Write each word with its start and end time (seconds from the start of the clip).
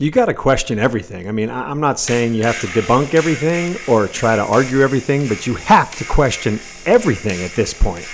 You 0.00 0.10
got 0.10 0.26
to 0.26 0.34
question 0.34 0.78
everything. 0.78 1.28
I 1.28 1.32
mean, 1.32 1.50
I- 1.50 1.68
I'm 1.70 1.78
not 1.78 2.00
saying 2.00 2.32
you 2.32 2.42
have 2.44 2.58
to 2.62 2.66
debunk 2.68 3.12
everything 3.12 3.76
or 3.86 4.06
try 4.08 4.34
to 4.34 4.42
argue 4.42 4.80
everything, 4.80 5.28
but 5.28 5.46
you 5.46 5.56
have 5.56 5.94
to 5.96 6.06
question 6.06 6.58
everything 6.86 7.42
at 7.42 7.50
this 7.50 7.74
point. 7.74 8.06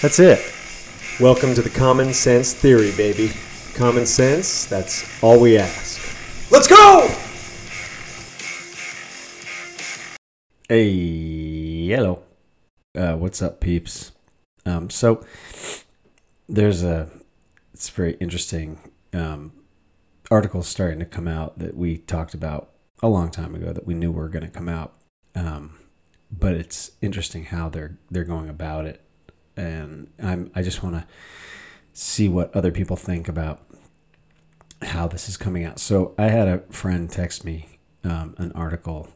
That's 0.00 0.20
it. 0.20 0.38
Welcome 1.18 1.52
to 1.56 1.62
the 1.62 1.68
Common 1.68 2.14
Sense 2.14 2.54
Theory, 2.54 2.92
baby. 2.96 3.32
Common 3.74 4.06
sense, 4.06 4.66
that's 4.66 5.20
all 5.20 5.40
we 5.40 5.58
ask. 5.58 6.00
Let's 6.52 6.68
go! 6.68 7.08
Hey, 10.68 11.88
hello. 11.88 12.22
Uh, 12.96 13.16
what's 13.16 13.42
up, 13.42 13.58
peeps? 13.58 14.12
Um, 14.64 14.90
so 14.90 15.26
there's 16.48 16.84
a 16.84 17.10
it's 17.74 17.88
very 17.88 18.12
interesting 18.20 18.78
um, 19.12 19.50
article 20.30 20.62
starting 20.62 20.98
to 20.98 21.04
come 21.04 21.28
out 21.28 21.58
that 21.58 21.76
we 21.76 21.98
talked 21.98 22.34
about 22.34 22.70
a 23.02 23.08
long 23.08 23.30
time 23.30 23.54
ago 23.54 23.72
that 23.72 23.86
we 23.86 23.94
knew 23.94 24.10
were 24.10 24.28
going 24.28 24.44
to 24.44 24.50
come 24.50 24.68
out. 24.68 24.94
Um, 25.34 25.78
but 26.30 26.54
it's 26.54 26.92
interesting 27.00 27.44
how 27.44 27.68
they're 27.68 27.98
they're 28.10 28.24
going 28.24 28.48
about 28.48 28.86
it, 28.86 29.00
and 29.56 30.10
I'm 30.22 30.50
I 30.54 30.62
just 30.62 30.82
want 30.82 30.96
to 30.96 31.06
see 31.92 32.28
what 32.28 32.54
other 32.54 32.72
people 32.72 32.96
think 32.96 33.28
about 33.28 33.62
how 34.82 35.06
this 35.08 35.28
is 35.28 35.36
coming 35.36 35.64
out. 35.64 35.78
So 35.78 36.14
I 36.18 36.24
had 36.24 36.48
a 36.48 36.58
friend 36.70 37.10
text 37.10 37.44
me 37.44 37.78
um, 38.04 38.34
an 38.38 38.52
article 38.52 39.08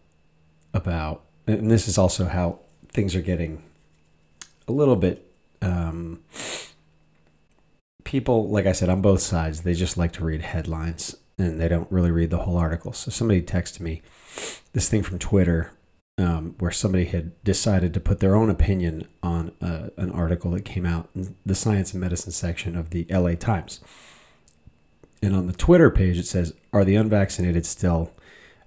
about, 0.73 1.25
and 1.47 1.71
this 1.71 1.89
is 1.89 1.99
also 1.99 2.27
how 2.27 2.61
things 2.89 3.15
are 3.15 3.23
getting 3.23 3.63
a 4.69 4.73
little 4.73 4.97
bit. 4.97 5.27
Um, 5.63 6.23
people, 8.11 8.49
like 8.49 8.67
I 8.67 8.73
said, 8.73 8.89
on 8.89 9.01
both 9.01 9.21
sides, 9.21 9.61
they 9.61 9.73
just 9.73 9.97
like 9.97 10.11
to 10.15 10.25
read 10.25 10.43
headlines 10.43 11.15
and 11.39 11.61
they 11.61 11.69
don't 11.69 11.91
really 11.93 12.11
read 12.11 12.31
the 12.31 12.39
whole 12.39 12.57
article. 12.57 12.93
So 12.93 13.09
somebody 13.09 13.41
texted 13.41 13.79
me 13.79 14.03
this 14.73 14.89
thing 14.89 15.05
from 15.05 15.21
Twitter 15.21 15.71
um, 16.19 16.57
where 16.59 16.73
somebody 16.73 17.05
had 17.05 17.41
decided 17.45 17.95
to 17.95 18.01
put 18.01 18.19
their 18.19 18.35
own 18.35 18.51
opinion 18.51 19.07
on 19.23 19.53
uh, 19.63 19.91
an 19.97 20.11
article 20.11 20.51
that 20.51 20.65
came 20.65 20.85
out 20.85 21.09
in 21.15 21.37
the 21.47 21.55
science 21.55 21.93
and 21.93 22.01
medicine 22.01 22.33
section 22.33 22.77
of 22.77 22.91
the 22.91 23.07
LA 23.09 23.37
Times. 23.37 23.79
And 25.23 25.37
on 25.37 25.47
the 25.47 25.53
Twitter 25.53 25.89
page, 25.89 26.19
it 26.19 26.27
says, 26.27 26.53
Are 26.73 26.85
the 26.85 26.97
unvaccinated 26.97 27.65
still 27.65 28.13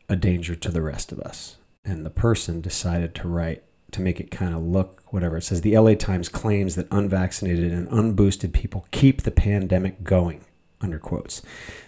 a 0.08 0.16
danger 0.16 0.56
to 0.56 0.72
the 0.72 0.82
rest 0.82 1.12
of 1.12 1.20
us? 1.20 1.58
And 1.84 2.06
the 2.06 2.10
person 2.10 2.62
decided 2.62 3.14
to 3.16 3.28
write, 3.28 3.62
to 3.94 4.02
make 4.02 4.20
it 4.20 4.32
kind 4.32 4.54
of 4.54 4.62
look 4.62 5.04
whatever. 5.08 5.38
It 5.38 5.44
says, 5.44 5.62
The 5.62 5.78
LA 5.78 5.94
Times 5.96 6.30
claims 6.30 6.76
that 6.76 6.88
unvaccinated 6.92 7.72
and 7.72 7.88
unboosted 7.90 8.54
people 8.54 8.88
keep 8.92 9.22
the 9.22 9.32
pandemic 9.32 10.04
going, 10.04 10.42
under 10.82 11.00
quotes. 11.00 11.42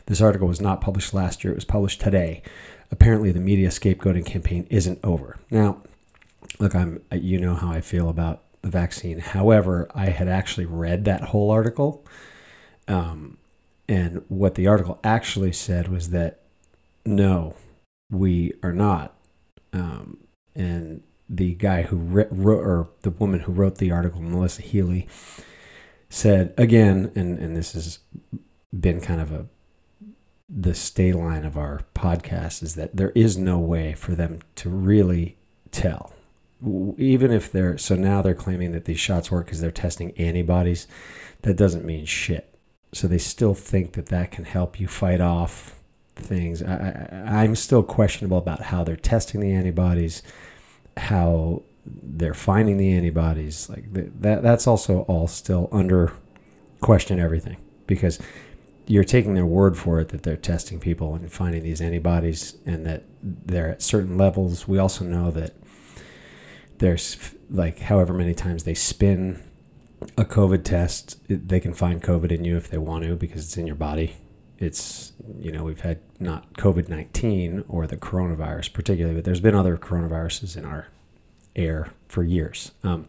This 0.06 0.22
article 0.22 0.48
was 0.48 0.61
not 0.61 0.81
published 0.81 1.14
last 1.14 1.44
year, 1.44 1.52
it 1.52 1.58
was 1.58 1.66
published 1.66 2.02
today. 2.02 2.42
Apparently, 2.92 3.31
the 3.31 3.39
media 3.39 3.70
scapegoating 3.70 4.26
campaign 4.26 4.67
isn't 4.70 5.00
over. 5.03 5.38
Now, 5.50 5.81
look, 6.59 6.76
I'm 6.76 7.02
you 7.11 7.39
know 7.39 7.56
how 7.56 7.72
I 7.72 7.81
feel 7.81 8.09
about 8.09 8.44
the 8.61 8.70
vaccine. 8.70 9.20
However, 9.20 9.89
I 9.94 10.08
had 10.08 10.28
actually 10.28 10.66
read 10.66 11.06
that 11.06 11.22
whole 11.22 11.52
article. 11.52 12.06
Um, 12.88 13.38
and 13.88 14.23
what 14.28 14.56
the 14.56 14.67
article 14.67 15.00
actually 15.03 15.53
said 15.53 15.88
was 15.88 16.09
that 16.09 16.42
no, 17.06 17.56
we 18.09 18.53
are 18.64 18.73
not. 18.73 19.16
Um, 19.73 20.17
and 20.56 21.03
the 21.29 21.55
guy 21.55 21.83
who 21.83 21.97
wrote, 21.97 22.31
or 22.31 22.89
the 23.01 23.11
woman 23.11 23.41
who 23.41 23.51
wrote 23.51 23.77
the 23.77 23.91
article, 23.91 24.21
Melissa 24.21 24.61
Healy, 24.61 25.07
said 26.09 26.53
again, 26.57 27.11
and, 27.15 27.37
and 27.39 27.55
this 27.55 27.73
has 27.73 27.99
been 28.77 29.01
kind 29.01 29.21
of 29.21 29.31
a 29.31 29.47
the 30.47 30.75
stay 30.75 31.11
line 31.11 31.43
of 31.43 31.57
our 31.57 31.81
podcast 31.95 32.61
is 32.61 32.75
that 32.75 32.95
there 32.95 33.11
is 33.11 33.37
no 33.37 33.57
way 33.57 33.93
for 33.93 34.13
them 34.13 34.39
to 34.55 34.69
really 34.69 35.37
tell. 35.71 36.13
Even 36.97 37.31
if 37.31 37.51
they're 37.51 37.77
so 37.77 37.95
now 37.95 38.21
they're 38.21 38.35
claiming 38.35 38.71
that 38.71 38.85
these 38.85 38.99
shots 38.99 39.31
work 39.31 39.45
because 39.45 39.59
they're 39.59 39.71
testing 39.71 40.11
antibodies, 40.17 40.87
that 41.41 41.58
doesn't 41.58 41.85
mean 41.85 42.05
shit. 42.05 42.53
So 42.93 43.08
they 43.08 43.17
still 43.17 43.53
think 43.53 43.93
that 43.93 44.08
that 44.08 44.31
can 44.31 44.45
help 44.45 44.80
you 44.80 44.87
fight 44.87 45.19
off 45.19 45.80
things. 46.15 46.64
I, 46.64 47.09
I, 47.11 47.43
I'm 47.43 47.55
still 47.55 47.83
questionable 47.83 48.37
about 48.37 48.61
how 48.64 48.83
they're 48.83 48.95
testing 48.95 49.41
the 49.41 49.52
antibodies, 49.52 50.23
how 50.98 51.64
they're 51.86 52.33
finding 52.33 52.78
the 52.78 52.94
antibodies. 52.94 53.70
Like 53.70 53.86
that, 54.22 54.42
that's 54.42 54.67
also 54.67 55.02
all 55.02 55.28
still 55.28 55.70
under 55.72 56.14
question. 56.82 57.20
Everything 57.20 57.58
because 57.88 58.20
you're 58.88 59.04
taking 59.04 59.33
their 59.33 59.45
word 59.45 59.78
for 59.78 60.00
it 60.00 60.10
that 60.10 60.23
they're 60.23 60.38
testing 60.38 60.80
people 60.80 61.16
and 61.16 61.32
finding 61.32 61.64
these 61.64 61.82
antibodies 61.82 62.58
and 62.66 62.86
that 62.86 63.04
they're 63.22 63.72
at 63.72 63.82
certain 63.82 64.17
levels. 64.17 64.67
We 64.67 64.78
also 64.78 65.06
know 65.06 65.32
that 65.32 65.56
there's 66.78 67.17
like 67.50 67.80
however 67.80 68.14
many 68.14 68.33
times 68.33 68.64
they 68.64 68.73
spin 68.73 69.42
a 70.17 70.26
COVID 70.26 70.64
test, 70.64 71.20
they 71.27 71.60
can 71.60 71.73
find 71.73 72.02
COVID 72.02 72.32
in 72.32 72.45
you 72.45 72.58
if 72.58 72.70
they 72.70 72.77
want 72.77 73.06
to 73.06 73.16
because 73.16 73.45
it's 73.45 73.58
in 73.58 73.66
your 73.66 73.76
body. 73.76 74.16
It's, 74.58 75.14
you 75.39 75.52
know, 75.52 75.64
we've 75.64 75.82
had 75.82 75.99
not 76.20 76.54
COVID 76.54 76.89
19 76.89 77.66
or 77.67 77.88
the 77.88 77.98
coronavirus 77.98 78.73
particularly, 78.73 79.16
but 79.16 79.26
there's 79.26 79.42
been 79.42 79.55
other 79.55 79.77
coronaviruses 79.77 80.55
in 80.55 80.66
our 80.66 80.88
air 81.55 81.89
for 82.08 82.23
years. 82.23 82.71
Um, 82.83 83.08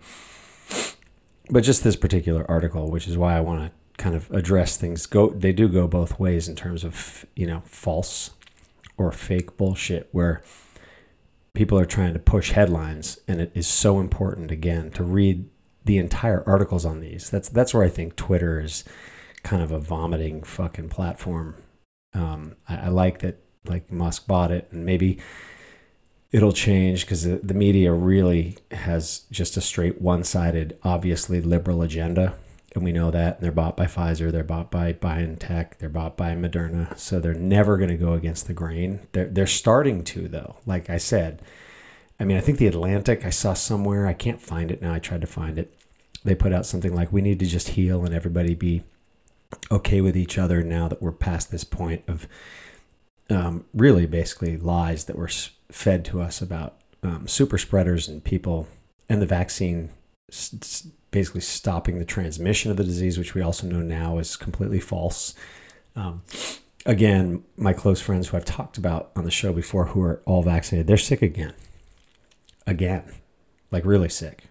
but 1.49 1.61
just 1.61 1.85
this 1.85 1.97
particular 1.97 2.49
article, 2.51 2.91
which 2.91 3.07
is 3.07 3.17
why 3.17 3.37
I 3.37 3.41
want 3.41 3.61
to 3.61 3.73
kind 3.97 4.15
of 4.15 4.31
address 4.31 4.77
things 4.77 5.07
go 5.07 5.31
they 5.31 5.53
do 5.53 5.69
go 5.69 5.87
both 5.87 6.21
ways 6.21 6.49
in 6.49 6.57
terms 6.57 6.85
of 6.85 7.25
you 7.35 7.47
know 7.47 7.63
false 7.65 8.31
or 8.99 9.11
fake 9.11 9.57
bullshit 9.57 10.09
where 10.13 10.43
people 11.55 11.79
are 11.79 11.87
trying 11.87 12.13
to 12.13 12.19
push 12.19 12.53
headlines 12.53 13.19
and 13.27 13.41
it 13.41 13.51
is 13.55 13.67
so 13.67 13.99
important 13.99 14.51
again 14.51 14.91
to 14.91 15.03
read 15.03 15.49
the 15.85 15.97
entire 15.97 16.43
articles 16.47 16.85
on 16.85 17.01
these 17.01 17.31
that's 17.31 17.49
that's 17.49 17.73
where 17.73 17.83
i 17.83 17.89
think 17.89 18.17
twitter 18.17 18.61
is 18.61 18.85
kind 19.47 19.63
of 19.63 19.71
a 19.71 19.79
vomiting 19.79 20.43
fucking 20.43 20.89
platform 20.89 21.55
um, 22.15 22.57
I, 22.69 22.77
I 22.77 22.89
like 22.89 23.21
that 23.21 23.39
like 23.65 23.91
musk 23.93 24.27
bought 24.27 24.51
it 24.51 24.69
and 24.73 24.85
maybe 24.85 25.19
it'll 26.33 26.53
change 26.53 27.03
because 27.03 27.23
the, 27.23 27.37
the 27.37 27.55
media 27.55 27.93
really 27.93 28.59
has 28.73 29.21
just 29.31 29.57
a 29.57 29.61
straight 29.61 30.01
one-sided 30.01 30.77
obviously 30.83 31.41
liberal 31.41 31.83
agenda 31.83 32.35
and 32.75 32.85
we 32.85 32.93
know 32.93 33.11
that. 33.11 33.37
And 33.37 33.45
they're 33.45 33.53
bought 33.53 33.77
by 33.77 33.87
Pfizer, 33.87 34.31
they're 34.31 34.45
bought 34.45 34.71
by 34.71 34.93
BioNTech, 34.93 35.79
they're 35.79 35.89
bought 35.89 36.17
by 36.17 36.35
Moderna, 36.35 36.97
so 36.99 37.19
they're 37.19 37.35
never 37.35 37.79
going 37.79 37.89
to 37.89 37.97
go 37.97 38.13
against 38.13 38.47
the 38.47 38.53
grain. 38.53 39.01
They're 39.13 39.29
they're 39.29 39.47
starting 39.47 40.05
to 40.05 40.29
though. 40.29 40.57
Like 40.67 40.91
I 40.91 40.99
said, 40.99 41.41
I 42.21 42.25
mean, 42.25 42.37
I 42.37 42.41
think 42.41 42.59
the 42.59 42.67
Atlantic 42.67 43.25
I 43.25 43.31
saw 43.31 43.55
somewhere. 43.55 44.07
I 44.07 44.13
can't 44.13 44.43
find 44.43 44.71
it 44.71 44.83
now. 44.83 44.93
I 44.93 44.99
tried 44.99 45.23
to 45.23 45.27
find 45.27 45.59
it. 45.59 45.75
They 46.23 46.35
put 46.35 46.53
out 46.53 46.67
something 46.67 46.95
like, 46.95 47.13
"We 47.13 47.23
need 47.23 47.39
to 47.41 47.47
just 47.47 47.71
heal 47.71 48.05
and 48.05 48.15
everybody 48.15 48.55
be 48.55 48.85
okay 49.71 50.01
with 50.01 50.17
each 50.17 50.39
other 50.39 50.63
now 50.63 50.89
that 50.89 51.03
we're 51.03 51.13
past 51.13 51.51
this 51.51 51.65
point 51.65 52.03
of." 52.07 52.27
Um, 53.29 53.65
really, 53.75 54.07
basically, 54.07 54.57
lies 54.57 55.07
that 55.07 55.17
were 55.17 55.31
fed 55.69 56.05
to 56.05 56.21
us 56.21 56.41
about 56.41 56.77
um, 57.03 57.27
super 57.27 57.59
spreaders 57.59 58.07
and 58.07 58.23
people 58.23 58.69
and 59.09 59.21
the 59.21 59.27
vaccine 59.27 59.91
basically 61.11 61.41
stopping 61.41 61.99
the 61.99 62.05
transmission 62.05 62.71
of 62.71 62.77
the 62.77 62.85
disease, 62.85 63.17
which 63.17 63.35
we 63.35 63.43
also 63.43 63.67
know 63.67 63.81
now 63.81 64.19
is 64.19 64.37
completely 64.37 64.81
false. 64.81 65.35
Um, 65.95 66.23
again, 66.85 67.45
my 67.57 67.73
close 67.73 68.01
friends 68.01 68.29
who 68.29 68.37
I've 68.37 68.45
talked 68.45 68.77
about 68.77 69.13
on 69.17 69.25
the 69.25 69.31
show 69.31 69.53
before 69.53 69.87
who 69.87 70.03
are 70.03 70.21
all 70.27 70.43
vaccinated, 70.43 70.87
they're 70.87 70.97
sick 70.97 71.23
again. 71.23 71.55
Again, 72.67 73.05
like 73.71 73.85
really 73.85 74.09
sick, 74.09 74.45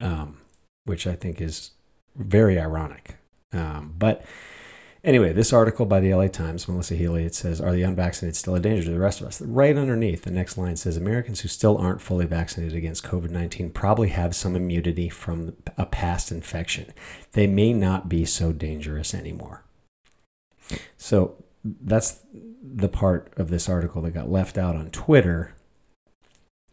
um, 0.00 0.38
which 0.84 1.06
I 1.06 1.14
think 1.14 1.40
is 1.40 1.72
very 2.16 2.58
ironic. 2.58 3.16
Um, 3.56 3.94
but 3.98 4.24
Anyway, 5.06 5.32
this 5.32 5.52
article 5.52 5.86
by 5.86 6.00
the 6.00 6.12
LA 6.12 6.26
Times, 6.26 6.66
Melissa 6.66 6.96
Healy, 6.96 7.24
it 7.24 7.32
says, 7.32 7.60
Are 7.60 7.70
the 7.70 7.84
unvaccinated 7.84 8.34
still 8.34 8.56
a 8.56 8.60
danger 8.60 8.82
to 8.82 8.90
the 8.90 8.98
rest 8.98 9.20
of 9.20 9.28
us? 9.28 9.40
Right 9.40 9.76
underneath, 9.76 10.22
the 10.22 10.32
next 10.32 10.58
line 10.58 10.76
says, 10.76 10.96
Americans 10.96 11.42
who 11.42 11.48
still 11.48 11.78
aren't 11.78 12.02
fully 12.02 12.26
vaccinated 12.26 12.76
against 12.76 13.04
COVID 13.04 13.30
19 13.30 13.70
probably 13.70 14.08
have 14.08 14.34
some 14.34 14.56
immunity 14.56 15.08
from 15.08 15.54
a 15.78 15.86
past 15.86 16.32
infection. 16.32 16.92
They 17.32 17.46
may 17.46 17.72
not 17.72 18.08
be 18.08 18.24
so 18.24 18.52
dangerous 18.52 19.14
anymore. 19.14 19.62
So 20.98 21.36
that's 21.62 22.18
the 22.32 22.88
part 22.88 23.32
of 23.36 23.48
this 23.48 23.68
article 23.68 24.02
that 24.02 24.10
got 24.10 24.28
left 24.28 24.58
out 24.58 24.74
on 24.74 24.90
Twitter 24.90 25.54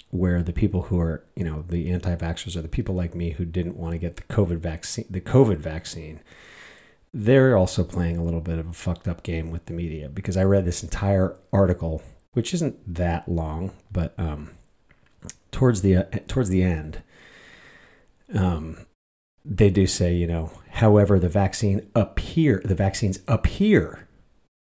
where 0.10 0.42
the 0.42 0.54
people 0.54 0.84
who 0.84 1.00
are, 1.00 1.24
you 1.36 1.44
know, 1.44 1.66
the 1.68 1.92
anti-vaxxers 1.92 2.56
are 2.56 2.62
the 2.64 2.68
people 2.68 2.96
like 2.96 3.14
me 3.14 3.32
who 3.32 3.46
didn't 3.46 3.78
want 3.78 3.92
to 3.92 4.00
get 4.00 4.16
the 4.16 4.24
COVID 4.24 4.58
vaccine, 4.58 5.06
the 5.08 5.22
COVID 5.22 5.58
vaccine 5.58 6.20
they're 7.14 7.56
also 7.56 7.84
playing 7.84 8.18
a 8.18 8.24
little 8.24 8.42
bit 8.42 8.58
of 8.58 8.68
a 8.68 8.74
fucked 8.74 9.08
up 9.08 9.24
game 9.24 9.52
with 9.52 9.66
the 9.66 9.74
media 9.74 10.10
because 10.10 10.36
I 10.36 10.44
read 10.44 10.66
this 10.66 10.82
entire 10.82 11.38
article, 11.52 12.02
which 12.32 12.54
isn't 12.54 12.96
that 12.96 13.30
long, 13.30 13.72
but 13.92 14.14
um, 14.18 14.50
towards 15.52 15.82
the 15.82 15.98
uh, 15.98 16.04
towards 16.28 16.50
the 16.50 16.64
end, 16.64 17.04
um, 18.34 18.86
they 19.46 19.70
do 19.70 19.86
say, 19.86 20.14
you 20.14 20.26
know, 20.26 20.52
however, 20.72 21.20
the 21.20 21.30
vaccine 21.30 21.88
appear 21.94 22.62
the 22.66 22.76
vaccines 22.76 23.20
appear 23.28 24.08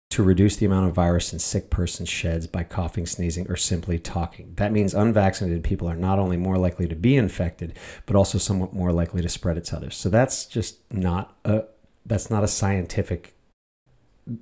to 0.09 0.21
reduce 0.21 0.57
the 0.57 0.65
amount 0.65 0.85
of 0.85 0.93
virus 0.93 1.31
in 1.31 1.39
sick 1.39 1.69
person 1.69 2.05
sheds 2.05 2.45
by 2.45 2.63
coughing, 2.65 3.05
sneezing, 3.05 3.49
or 3.49 3.55
simply 3.55 3.97
talking. 3.97 4.53
That 4.57 4.73
means 4.73 4.93
unvaccinated 4.93 5.63
people 5.63 5.89
are 5.89 5.95
not 5.95 6.19
only 6.19 6.35
more 6.35 6.57
likely 6.57 6.85
to 6.89 6.97
be 6.97 7.15
infected, 7.15 7.77
but 8.05 8.17
also 8.17 8.37
somewhat 8.37 8.73
more 8.73 8.91
likely 8.91 9.21
to 9.21 9.29
spread 9.29 9.57
it 9.57 9.63
to 9.65 9.77
others. 9.77 9.95
So 9.95 10.09
that's 10.09 10.45
just 10.45 10.79
not 10.91 11.37
a 11.45 11.63
that's 12.05 12.29
not 12.29 12.43
a 12.43 12.47
scientific 12.47 13.35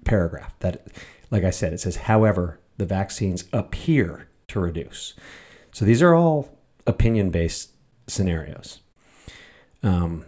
paragraph. 0.05 0.57
That, 0.59 0.87
like 1.31 1.43
I 1.43 1.49
said, 1.49 1.73
it 1.73 1.79
says, 1.79 1.95
however, 1.97 2.59
the 2.77 2.85
vaccines 2.85 3.45
appear 3.53 4.27
to 4.47 4.59
reduce. 4.59 5.13
So 5.71 5.85
these 5.85 6.01
are 6.01 6.15
all 6.15 6.57
opinion 6.87 7.29
based 7.29 7.71
scenarios. 8.07 8.79
Um, 9.83 10.25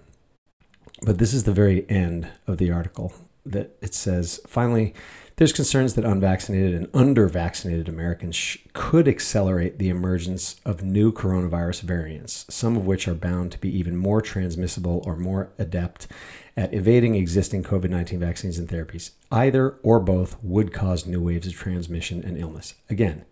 but 1.03 1.17
this 1.17 1.33
is 1.33 1.43
the 1.43 1.53
very 1.53 1.89
end 1.89 2.29
of 2.47 2.57
the 2.57 2.71
article 2.71 3.13
that 3.45 3.75
it 3.81 3.93
says 3.93 4.39
finally 4.47 4.93
there's 5.41 5.53
concerns 5.53 5.95
that 5.95 6.05
unvaccinated 6.05 6.75
and 6.75 6.87
under-vaccinated 6.93 7.89
Americans 7.89 8.35
sh- 8.35 8.57
could 8.73 9.07
accelerate 9.07 9.79
the 9.79 9.89
emergence 9.89 10.61
of 10.65 10.83
new 10.83 11.11
coronavirus 11.11 11.81
variants, 11.81 12.45
some 12.47 12.77
of 12.77 12.85
which 12.85 13.07
are 13.07 13.15
bound 13.15 13.51
to 13.51 13.57
be 13.57 13.75
even 13.75 13.97
more 13.97 14.21
transmissible 14.21 15.01
or 15.03 15.15
more 15.15 15.51
adept 15.57 16.07
at 16.55 16.75
evading 16.75 17.15
existing 17.15 17.63
COVID-19 17.63 18.19
vaccines 18.19 18.59
and 18.59 18.69
therapies. 18.69 19.13
Either 19.31 19.79
or 19.81 19.99
both 19.99 20.37
would 20.43 20.71
cause 20.71 21.07
new 21.07 21.21
waves 21.21 21.47
of 21.47 21.53
transmission 21.53 22.23
and 22.23 22.37
illness. 22.37 22.75
Again, 22.87 23.25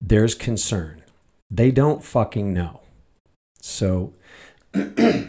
there's 0.00 0.34
concern. 0.34 1.02
They 1.50 1.70
don't 1.70 2.02
fucking 2.02 2.54
know. 2.54 2.80
So 3.60 4.14
it 4.72 5.28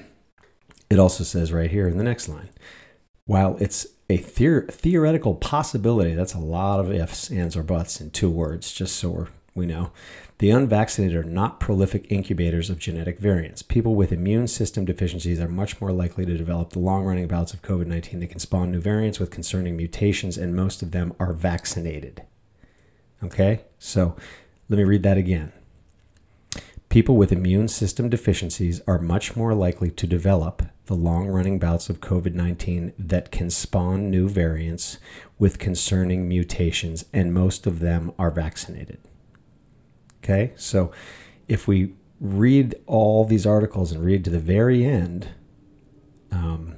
also 0.98 1.25
says 1.25 1.51
right 1.51 1.69
here 1.69 1.89
in 1.89 1.98
the 1.98 2.03
next 2.06 2.30
line, 2.30 2.50
while 3.25 3.57
it's 3.60 3.88
a 4.09 4.18
theor- 4.18 4.71
theoretical 4.71 5.36
possibility. 5.36 6.13
That's 6.13 6.33
a 6.33 6.39
lot 6.39 6.80
of 6.80 6.92
ifs, 6.92 7.30
ands, 7.30 7.57
or 7.57 7.63
buts 7.63 8.00
in 8.00 8.12
two 8.12 8.30
words, 8.30 8.71
just 8.71 8.95
so 8.95 9.27
we 9.54 9.65
know. 9.65 9.92
The 10.39 10.51
unvaccinated 10.51 11.18
are 11.18 11.24
not 11.24 11.59
prolific 11.59 12.12
incubators 12.12 12.69
of 12.69 12.77
genetic 12.77 13.18
variants. 13.18 13.63
People 13.63 13.95
with 13.95 14.12
immune 14.12 14.48
system 14.48 14.86
deficiencies 14.86 15.42
are 15.42 15.48
much 15.48 15.81
more 15.81 15.92
likely 15.92 16.25
to 16.27 16.38
develop 16.38 16.69
the 16.69 16.80
long 16.80 17.06
running 17.06 17.27
bouts 17.27 17.54
of 17.54 17.63
COVID 17.63 17.88
19 17.88 18.19
that 18.19 18.27
can 18.27 18.39
spawn 18.39 18.71
new 18.71 18.80
variants 18.80 19.19
with 19.19 19.31
concerning 19.31 19.75
mutations, 19.75 20.38
and 20.38 20.56
most 20.56 20.83
of 20.83 20.92
them 20.92 21.13
are 21.19 21.33
vaccinated. 21.33 22.21
Okay, 23.24 23.62
so 23.80 24.15
let 24.69 24.77
me 24.77 24.83
read 24.83 25.03
that 25.03 25.18
again. 25.18 25.51
People 26.89 27.18
with 27.18 27.31
immune 27.31 27.68
system 27.68 28.07
deficiencies 28.07 28.80
are 28.88 29.00
much 29.00 29.36
more 29.36 29.53
likely 29.53 29.89
to 29.89 30.07
develop 30.07 30.62
the 30.88 30.95
long 30.95 31.28
running 31.28 31.60
bouts 31.60 31.89
of 31.89 32.01
COVID 32.01 32.34
19 32.34 32.94
that 32.98 33.31
can 33.31 33.50
spawn 33.50 34.10
new 34.10 34.28
variants 34.28 34.98
with 35.38 35.60
concerning 35.60 36.28
mutations, 36.28 37.06
and 37.13 37.34
most 37.34 37.68
of 37.68 37.80
them 37.80 38.12
are 38.18 38.31
vaccinated. 38.31 39.00
Okay, 40.24 40.54
so 40.56 40.92
if 41.48 41.68
we 41.68 41.94
read 42.19 42.75
all 42.88 43.24
these 43.24 43.45
articles 43.45 43.92
and 43.92 44.04
read 44.04 44.24
to 44.25 44.31
the 44.31 44.39
very 44.39 44.84
end, 44.84 45.30
um, 46.31 46.75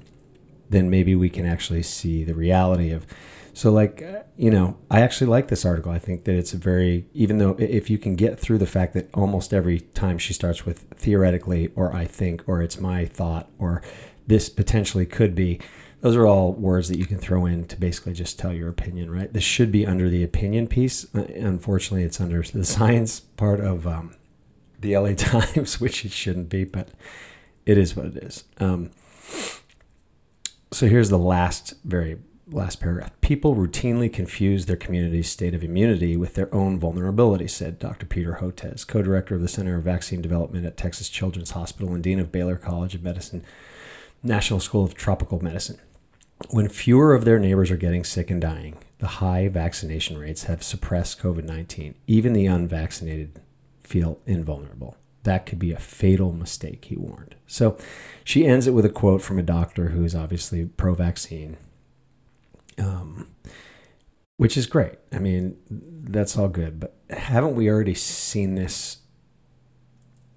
then 0.69 0.89
maybe 0.89 1.15
we 1.15 1.29
can 1.29 1.45
actually 1.45 1.83
see 1.83 2.23
the 2.23 2.35
reality 2.35 2.91
of 2.91 3.07
so, 3.53 3.71
like, 3.71 4.01
uh, 4.01 4.23
you 4.37 4.51
know, 4.51 4.77
I 4.89 5.01
actually 5.01 5.27
like 5.27 5.47
this 5.47 5.65
article. 5.65 5.91
I 5.91 5.99
think 5.99 6.23
that 6.25 6.35
it's 6.35 6.53
a 6.53 6.57
very, 6.57 7.07
even 7.13 7.37
though 7.37 7.55
if 7.59 7.89
you 7.89 7.97
can 7.97 8.15
get 8.15 8.39
through 8.39 8.57
the 8.57 8.65
fact 8.65 8.93
that 8.93 9.09
almost 9.13 9.53
every 9.53 9.79
time 9.79 10.17
she 10.17 10.33
starts 10.33 10.65
with 10.65 10.85
theoretically, 10.95 11.71
or 11.75 11.93
I 11.93 12.05
think, 12.05 12.43
or 12.47 12.61
it's 12.61 12.79
my 12.79 13.05
thought, 13.05 13.49
or 13.57 13.81
this 14.27 14.49
potentially 14.49 15.05
could 15.05 15.35
be, 15.35 15.59
those 16.01 16.15
are 16.15 16.25
all 16.25 16.53
words 16.53 16.87
that 16.87 16.97
you 16.97 17.05
can 17.05 17.17
throw 17.17 17.45
in 17.45 17.67
to 17.67 17.75
basically 17.75 18.13
just 18.13 18.39
tell 18.39 18.53
your 18.53 18.69
opinion, 18.69 19.11
right? 19.11 19.31
This 19.33 19.43
should 19.43 19.71
be 19.71 19.85
under 19.85 20.09
the 20.09 20.23
opinion 20.23 20.67
piece. 20.67 21.13
Uh, 21.13 21.23
unfortunately, 21.35 22.03
it's 22.03 22.21
under 22.21 22.41
the 22.41 22.65
science 22.65 23.19
part 23.19 23.59
of 23.59 23.85
um, 23.85 24.15
the 24.79 24.97
LA 24.97 25.13
Times, 25.17 25.81
which 25.81 26.05
it 26.05 26.11
shouldn't 26.11 26.49
be, 26.49 26.63
but 26.63 26.89
it 27.65 27.77
is 27.77 27.95
what 27.95 28.05
it 28.05 28.17
is. 28.17 28.45
Um, 28.59 28.91
so 30.71 30.87
here's 30.87 31.09
the 31.09 31.17
last 31.17 31.73
very 31.83 32.17
last 32.51 32.79
paragraph. 32.79 33.11
People 33.21 33.55
routinely 33.55 34.11
confuse 34.11 34.65
their 34.65 34.75
community's 34.75 35.29
state 35.29 35.53
of 35.53 35.63
immunity 35.63 36.17
with 36.17 36.35
their 36.35 36.53
own 36.53 36.79
vulnerability, 36.79 37.47
said 37.47 37.79
Dr. 37.79 38.05
Peter 38.05 38.39
Hotez, 38.41 38.85
co 38.85 39.01
director 39.01 39.35
of 39.35 39.41
the 39.41 39.47
Center 39.47 39.77
of 39.77 39.83
Vaccine 39.83 40.21
Development 40.21 40.65
at 40.65 40.77
Texas 40.77 41.09
Children's 41.09 41.51
Hospital 41.51 41.93
and 41.93 42.03
dean 42.03 42.19
of 42.19 42.31
Baylor 42.31 42.55
College 42.55 42.95
of 42.95 43.03
Medicine, 43.03 43.43
National 44.23 44.59
School 44.59 44.83
of 44.83 44.95
Tropical 44.95 45.43
Medicine. 45.43 45.79
When 46.49 46.69
fewer 46.69 47.13
of 47.13 47.25
their 47.25 47.39
neighbors 47.39 47.69
are 47.69 47.77
getting 47.77 48.03
sick 48.03 48.31
and 48.31 48.41
dying, 48.41 48.77
the 48.99 49.07
high 49.07 49.47
vaccination 49.47 50.17
rates 50.17 50.43
have 50.43 50.63
suppressed 50.63 51.19
COVID 51.19 51.43
19. 51.43 51.95
Even 52.07 52.33
the 52.33 52.45
unvaccinated 52.45 53.41
feel 53.81 54.19
invulnerable. 54.25 54.95
That 55.23 55.45
could 55.45 55.59
be 55.59 55.73
a 55.73 55.79
fatal 55.79 56.31
mistake, 56.31 56.85
he 56.85 56.95
warned. 56.95 57.35
So 57.45 57.77
she 58.23 58.45
ends 58.45 58.67
it 58.67 58.73
with 58.73 58.85
a 58.85 58.89
quote 58.89 59.21
from 59.21 59.37
a 59.37 59.43
doctor 59.43 59.89
who 59.89 60.05
is 60.05 60.15
obviously 60.15 60.65
pro 60.65 60.95
vaccine 60.95 61.57
um, 62.79 63.27
which 64.37 64.57
is 64.57 64.65
great. 64.65 64.97
I 65.11 65.19
mean, 65.19 65.57
that's 65.69 66.37
all 66.37 66.47
good. 66.47 66.79
But 66.79 66.95
haven't 67.09 67.55
we 67.55 67.69
already 67.69 67.95
seen 67.95 68.55
this 68.55 68.97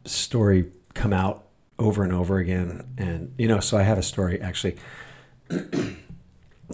story 0.05 0.73
come 0.95 1.13
out 1.13 1.47
over 1.79 2.03
and 2.03 2.13
over 2.13 2.39
again? 2.39 2.87
And, 2.99 3.35
you 3.39 3.49
know, 3.49 3.61
so 3.61 3.79
I 3.79 3.83
have 3.83 3.99
a 3.99 4.03
story 4.03 4.41
actually. 4.41 4.77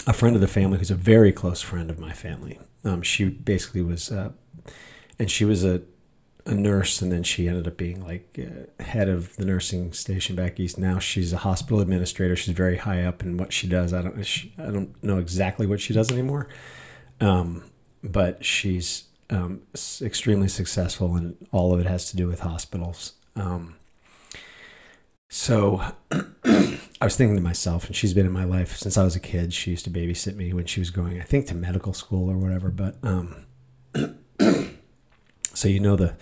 a 0.07 0.13
friend 0.13 0.35
of 0.35 0.41
the 0.41 0.49
family 0.49 0.79
who's 0.79 0.91
a 0.91 0.95
very 0.95 1.33
close 1.33 1.61
friend 1.61 1.91
of 1.91 1.99
my 1.99 2.13
family. 2.13 2.59
Um, 2.85 3.03
she 3.03 3.25
basically 3.29 3.83
was, 3.83 4.11
uh, 4.11 4.31
and 5.19 5.31
she 5.31 5.45
was 5.45 5.65
a 5.65 5.83
a 6.49 6.55
nurse, 6.55 7.03
and 7.03 7.13
then 7.13 7.23
she 7.23 7.47
ended 7.47 7.69
up 7.69 7.77
being 7.77 8.05
like 8.05 8.39
uh, 8.39 8.83
head 8.83 9.09
of 9.09 9.37
the 9.37 9.45
nursing 9.45 9.93
station 9.93 10.35
back 10.35 10.59
east. 10.59 10.79
Now 10.79 10.99
she's 10.99 11.33
a 11.33 11.39
hospital 11.39 11.81
administrator. 11.81 12.35
She's 12.35 12.55
very 12.55 12.79
high 12.79 13.05
up 13.05 13.23
in 13.23 13.37
what 13.37 13.53
she 13.53 13.69
does. 13.69 13.93
I 13.93 14.03
don't 14.03 14.25
she, 14.25 14.53
I 14.59 14.65
don't 14.65 15.03
know 15.05 15.19
exactly 15.19 15.67
what 15.67 15.81
she 15.81 15.93
does 15.93 16.11
anymore, 16.11 16.49
um, 17.21 17.65
but 18.03 18.45
she's 18.45 19.05
um, 19.31 19.63
extremely 20.01 20.49
successful, 20.49 21.15
and 21.17 21.37
all 21.53 21.75
of 21.75 21.81
it 21.81 21.87
has 21.87 22.11
to 22.11 22.17
do 22.17 22.27
with 22.27 22.41
hospitals. 22.41 23.13
Um, 23.37 23.77
so 25.29 25.83
I 26.11 27.05
was 27.05 27.17
thinking 27.17 27.37
to 27.37 27.43
myself, 27.43 27.87
and 27.87 27.95
she's 27.95 28.15
been 28.15 28.27
in 28.27 28.33
my 28.33 28.45
life 28.45 28.77
since 28.77 28.97
I 28.97 29.05
was 29.05 29.15
a 29.15 29.21
kid. 29.21 29.53
She 29.53 29.71
used 29.71 29.85
to 29.85 29.91
babysit 29.91 30.35
me 30.35 30.55
when 30.55 30.65
she 30.65 30.81
was 30.81 30.91
going, 30.91 31.21
I 31.21 31.25
think, 31.25 31.47
to 31.49 31.55
medical 31.55 31.93
school 31.93 32.31
or 32.31 32.39
whatever. 32.39 32.71
But 32.71 32.97
um, 33.03 33.45
so 35.59 35.69
you 35.69 35.81
know 35.81 35.97
the 35.97 36.15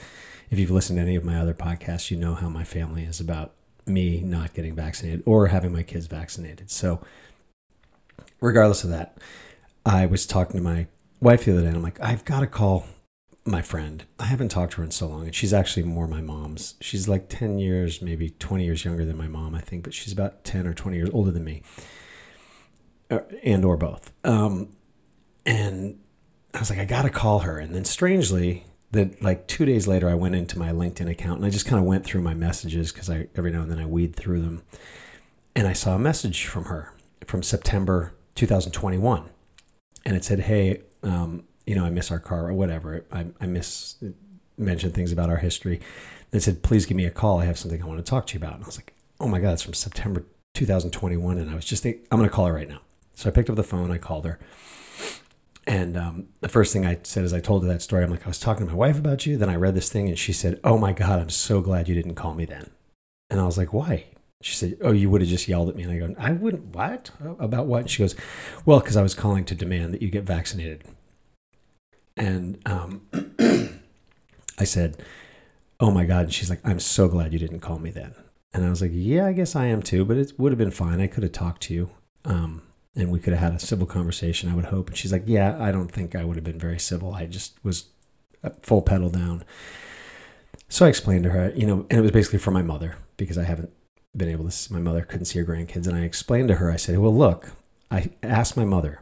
if 0.51 0.59
you've 0.59 0.71
listened 0.71 0.97
to 0.99 1.03
any 1.03 1.17
of 1.17 1.25
my 1.25 1.39
other 1.39 1.55
podcasts, 1.55 2.11
you 2.11 2.17
know 2.17 2.35
how 2.35 2.49
my 2.49 2.65
family 2.65 3.05
is 3.05 3.21
about 3.21 3.53
me 3.85 4.23
not 4.23 4.55
getting 4.55 4.75
vaccinated 4.75 5.23
or 5.27 5.49
having 5.49 5.73
my 5.73 5.83
kids 5.83 6.07
vaccinated. 6.07 6.71
So 6.71 7.05
regardless 8.41 8.85
of 8.85 8.91
that, 8.91 9.19
I 9.85 10.07
was 10.07 10.27
talking 10.27 10.57
to 10.57 10.63
my 10.63 10.87
wife 11.21 11.45
the 11.45 11.53
other 11.53 11.63
day 11.63 11.69
and 11.69 11.77
I'm 11.77 11.83
like, 11.83 12.01
I've 12.01 12.25
got 12.25 12.41
to 12.41 12.47
call 12.47 12.87
my 13.45 13.63
friend. 13.63 14.05
I 14.19 14.25
haven't 14.25 14.49
talked 14.49 14.73
to 14.73 14.79
her 14.79 14.85
in 14.85 14.91
so 14.91 15.07
long. 15.07 15.27
And 15.27 15.35
she's 15.35 15.53
actually 15.53 15.85
more 15.85 16.09
my 16.09 16.21
mom's. 16.21 16.75
She's 16.81 17.09
like 17.09 17.29
10 17.29 17.59
years, 17.59 18.01
maybe 18.03 18.31
20 18.31 18.65
years 18.65 18.85
younger 18.85 19.05
than 19.05 19.17
my 19.17 19.29
mom, 19.29 19.55
I 19.55 19.61
think, 19.61 19.85
but 19.85 19.95
she's 19.95 20.13
about 20.13 20.45
10 20.45 20.67
or 20.67 20.75
20 20.75 20.97
years 20.97 21.11
older 21.13 21.31
than 21.31 21.45
me. 21.45 21.63
Uh, 23.11 23.21
and 23.45 23.65
or 23.65 23.77
both. 23.77 24.13
Um, 24.25 24.77
and 25.45 26.01
I 26.53 26.59
was 26.59 26.71
like, 26.71 26.81
I 26.81 26.85
got 26.85 27.03
to 27.03 27.11
call 27.11 27.41
her. 27.41 27.59
And 27.59 27.75
then 27.75 27.85
strangely, 27.85 28.65
that 28.93 29.23
like 29.23 29.47
two 29.47 29.65
days 29.65 29.87
later, 29.87 30.09
I 30.09 30.15
went 30.15 30.35
into 30.35 30.59
my 30.59 30.71
LinkedIn 30.71 31.11
account 31.11 31.39
and 31.39 31.47
I 31.47 31.51
just 31.51 31.67
kind 31.67 31.79
of 31.79 31.85
went 31.85 32.05
through 32.05 32.23
my 32.23 32.35
messages 32.35 32.93
because 32.93 33.11
I 33.11 33.29
every 33.35 33.51
now 33.51 33.63
and 33.63 33.71
then 33.71 33.79
I 33.79 33.87
weed 33.87 34.15
through 34.15 34.43
them, 34.43 34.63
and 35.55 35.67
I 35.67 35.73
saw 35.73 35.95
a 35.95 35.99
message 35.99 36.47
from 36.47 36.67
her 36.67 36.93
from 37.27 37.43
September 37.43 38.15
2021, 38.37 39.29
and 40.05 40.17
it 40.17 40.25
said, 40.25 40.41
"Hey, 40.41 40.83
um, 41.03 41.45
you 41.67 41.75
know, 41.75 41.85
I 41.85 41.91
miss 41.91 42.11
our 42.11 42.21
car 42.21 42.49
or 42.49 42.55
whatever. 42.55 43.05
I, 43.11 43.27
I 43.41 43.47
miss 43.47 43.97
mentioned 44.57 44.95
things 44.95 45.13
about 45.13 45.31
our 45.31 45.39
history." 45.39 45.81
It 46.33 46.41
said, 46.41 46.63
"Please 46.63 46.87
give 46.87 46.97
me 46.97 47.07
a 47.07 47.11
call. 47.11 47.41
I 47.41 47.47
have 47.47 47.59
something 47.59 47.83
I 47.83 47.87
want 47.87 48.05
to 48.05 48.09
talk 48.09 48.27
to 48.29 48.35
you 48.35 48.39
about." 48.39 48.55
And 48.55 48.65
I 48.65 48.67
was 48.67 48.79
like, 48.79 48.95
"Oh 49.21 49.29
my 49.29 49.41
god, 49.41 49.55
it's 49.55 49.63
from 49.63 49.75
September 49.75 50.25
2021," 50.55 51.39
and 51.39 51.51
I 51.51 51.55
was 51.55 51.65
just 51.65 51.83
thinking, 51.83 52.07
"I'm 52.11 52.19
going 52.19 52.29
to 52.29 52.35
call 52.35 52.47
her 52.47 52.55
right 52.55 52.69
now." 52.69 52.81
So 53.15 53.29
I 53.29 53.33
picked 53.33 53.51
up 53.51 53.57
the 53.57 53.65
phone. 53.65 53.91
I 53.91 53.99
called 53.99 54.27
her 54.27 54.39
and 55.67 55.97
um, 55.97 56.29
the 56.41 56.49
first 56.49 56.73
thing 56.73 56.87
I 56.87 56.99
said 57.03 57.25
as 57.25 57.33
I 57.33 57.41
told 57.41 57.65
her 57.65 57.69
that 57.69 57.83
story, 57.83 58.05
I'm 58.05 58.11
like, 58.11 58.25
I 58.25 58.29
was 58.29 58.39
talking 58.39 58.67
to 58.67 58.73
my 58.73 58.79
wife 58.79 58.99
about 58.99 59.27
you. 59.27 59.37
Then 59.37 59.51
I 59.51 59.57
read 59.57 59.75
this 59.75 59.91
thing 59.91 60.09
and 60.09 60.19
she 60.19 60.33
said, 60.33 60.61
Oh 60.63 60.79
my 60.79 60.93
God, 60.93 61.19
I'm 61.19 61.31
so 61.31 61.61
glad 61.61 61.89
you 61.89 61.95
didn't 61.95 62.15
call 62.15 62.35
me 62.35 62.45
then. 62.45 62.71
And 63.31 63.41
I 63.41 63.47
was 63.47 63.59
like, 63.59 63.73
Why? 63.73 64.05
She 64.43 64.55
said, 64.55 64.79
Oh, 64.81 64.93
you 64.93 65.11
would 65.11 65.23
have 65.23 65.31
just 65.31 65.49
yelled 65.49 65.69
at 65.69 65.75
me. 65.75 65.83
And 65.83 65.93
I 65.93 65.99
go, 65.99 66.15
I 66.19 66.33
wouldn't, 66.33 66.75
what? 66.77 67.11
About 67.21 67.67
what? 67.67 67.91
she 67.91 68.03
goes, 68.03 68.15
Well, 68.65 68.79
because 68.79 68.97
I 68.97 69.03
was 69.03 69.15
calling 69.15 69.45
to 69.47 69.57
demand 69.57 69.93
that 69.93 70.03
you 70.03 70.09
get 70.09 70.23
vaccinated. 70.23 70.85
And 72.17 72.59
um, 72.65 73.03
I 74.59 74.65
said, 74.65 75.03
Oh 75.81 75.91
my 75.91 76.05
God. 76.05 76.27
And 76.27 76.35
she's 76.35 76.49
like, 76.49 76.61
I'm 76.65 76.81
so 76.81 77.09
glad 77.09 77.33
you 77.33 77.41
didn't 77.41 77.61
call 77.61 77.81
me 77.81 77.91
then. 77.91 78.15
And 78.55 78.65
I 78.65 78.71
was 78.71 78.81
like, 78.81 78.93
Yeah, 78.95 79.27
I 79.27 79.33
guess 79.33 79.57
I 79.57 79.67
am 79.67 79.83
too, 79.83 80.05
but 80.05 80.17
it 80.17 80.39
would 80.39 80.53
have 80.53 80.59
been 80.59 80.71
fine. 80.71 81.01
I 81.01 81.09
could 81.09 81.25
have 81.25 81.33
talked 81.33 81.63
to 81.63 81.75
you. 81.75 81.91
Um, 82.25 82.63
and 82.97 83.11
we 83.11 83.21
could 83.21 83.35
have 83.35 83.43
had 83.43 83.55
a 83.55 83.65
civil 83.65 83.87
conversation. 83.87 84.49
I 84.49 84.55
would 84.55 84.67
hope. 84.67 84.89
And 84.89 84.97
she's 84.97 85.13
like, 85.13 85.25
"Yeah, 85.27 85.57
I 85.61 85.71
don't 85.71 85.93
think 85.93 86.17
I 86.17 86.25
would 86.25 86.37
have 86.37 86.45
been 86.45 86.59
very 86.59 86.79
civil. 86.79 87.15
I 87.15 87.27
just 87.27 87.63
was 87.63 87.85
full 88.63 88.83
pedal 88.83 89.11
down." 89.11 89.45
So 90.69 90.87
I 90.87 90.89
explained 90.89 91.25
to 91.25 91.31
her, 91.31 91.53
you 91.55 91.67
know, 91.67 91.87
and 91.91 91.99
it 91.99 92.03
was 92.03 92.11
basically 92.11 92.41
for 92.41 92.51
my 92.51 92.63
mother 92.63 92.97
because 93.17 93.39
I 93.39 93.45
haven't 93.45 93.71
been 94.17 94.29
able 94.29 94.49
to. 94.49 94.73
My 94.73 94.81
mother 94.81 95.03
couldn't 95.03 95.27
see 95.27 95.39
her 95.39 95.45
grandkids, 95.45 95.87
and 95.87 95.97
I 95.97 96.01
explained 96.01 96.49
to 96.49 96.57
her. 96.57 96.73
I 96.73 96.77
said, 96.77 96.99
"Well, 96.99 97.15
look, 97.15 97.53
I 97.91 98.11
asked 98.23 98.57
my 98.57 98.65
mother 98.65 99.01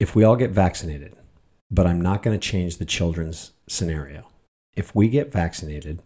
if 0.00 0.14
we 0.14 0.24
all 0.24 0.36
get 0.36 0.50
vaccinated, 0.50 1.16
but 1.70 1.86
I'm 1.86 2.00
not 2.00 2.22
going 2.22 2.38
to 2.38 2.48
change 2.48 2.76
the 2.76 2.84
children's 2.84 3.52
scenario. 3.68 4.26
If 4.74 4.94
we 4.94 5.08
get 5.08 5.32
vaccinated, 5.32 6.02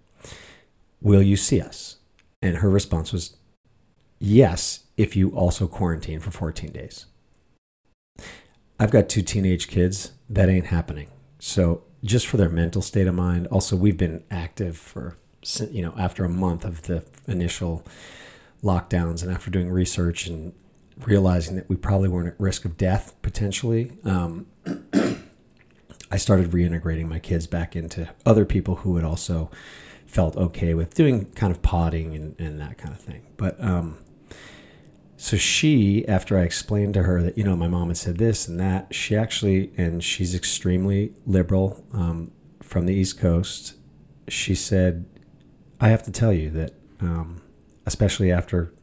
will 1.00 1.22
you 1.22 1.36
see 1.36 1.60
us?" 1.60 1.96
And 2.42 2.58
her 2.58 2.70
response 2.70 3.12
was, 3.12 3.36
"Yes, 4.18 4.84
if 4.96 5.16
you 5.16 5.30
also 5.30 5.66
quarantine 5.66 6.20
for 6.20 6.30
14 6.30 6.70
days." 6.70 7.06
I've 8.78 8.90
got 8.90 9.08
two 9.08 9.22
teenage 9.22 9.68
kids. 9.68 10.12
That 10.28 10.48
ain't 10.48 10.66
happening. 10.66 11.08
So 11.38 11.84
just 12.06 12.26
for 12.26 12.36
their 12.36 12.48
mental 12.48 12.82
state 12.82 13.06
of 13.06 13.14
mind. 13.14 13.46
Also, 13.48 13.76
we've 13.76 13.96
been 13.96 14.24
active 14.30 14.76
for 14.76 15.16
you 15.70 15.82
know 15.82 15.94
after 15.96 16.24
a 16.24 16.28
month 16.28 16.64
of 16.64 16.82
the 16.82 17.04
initial 17.26 17.84
lockdowns 18.62 19.22
and 19.22 19.30
after 19.30 19.50
doing 19.50 19.70
research 19.70 20.26
and 20.26 20.52
realizing 21.04 21.56
that 21.56 21.68
we 21.68 21.76
probably 21.76 22.08
weren't 22.08 22.28
at 22.28 22.40
risk 22.40 22.64
of 22.64 22.76
death 22.76 23.14
potentially. 23.22 23.92
Um, 24.04 24.46
I 26.10 26.16
started 26.16 26.50
reintegrating 26.52 27.08
my 27.08 27.18
kids 27.18 27.46
back 27.46 27.76
into 27.76 28.08
other 28.24 28.44
people 28.44 28.76
who 28.76 28.96
had 28.96 29.04
also 29.04 29.50
felt 30.06 30.36
okay 30.36 30.72
with 30.72 30.94
doing 30.94 31.26
kind 31.32 31.52
of 31.52 31.62
podding 31.62 32.14
and, 32.14 32.40
and 32.40 32.60
that 32.60 32.78
kind 32.78 32.94
of 32.94 33.00
thing. 33.00 33.26
But 33.36 33.62
um, 33.62 33.98
so 35.16 35.36
she, 35.36 36.06
after 36.06 36.38
I 36.38 36.42
explained 36.42 36.94
to 36.94 37.04
her 37.04 37.22
that, 37.22 37.38
you 37.38 37.44
know, 37.44 37.56
my 37.56 37.68
mom 37.68 37.88
had 37.88 37.96
said 37.96 38.18
this 38.18 38.46
and 38.46 38.60
that, 38.60 38.94
she 38.94 39.16
actually, 39.16 39.72
and 39.76 40.04
she's 40.04 40.34
extremely 40.34 41.14
liberal 41.24 41.84
um, 41.92 42.32
from 42.62 42.86
the 42.86 42.94
East 42.94 43.18
Coast, 43.18 43.74
she 44.28 44.54
said, 44.54 45.06
I 45.80 45.88
have 45.88 46.02
to 46.02 46.10
tell 46.10 46.32
you 46.32 46.50
that, 46.50 46.74
um, 47.00 47.40
especially 47.86 48.30
after 48.30 48.74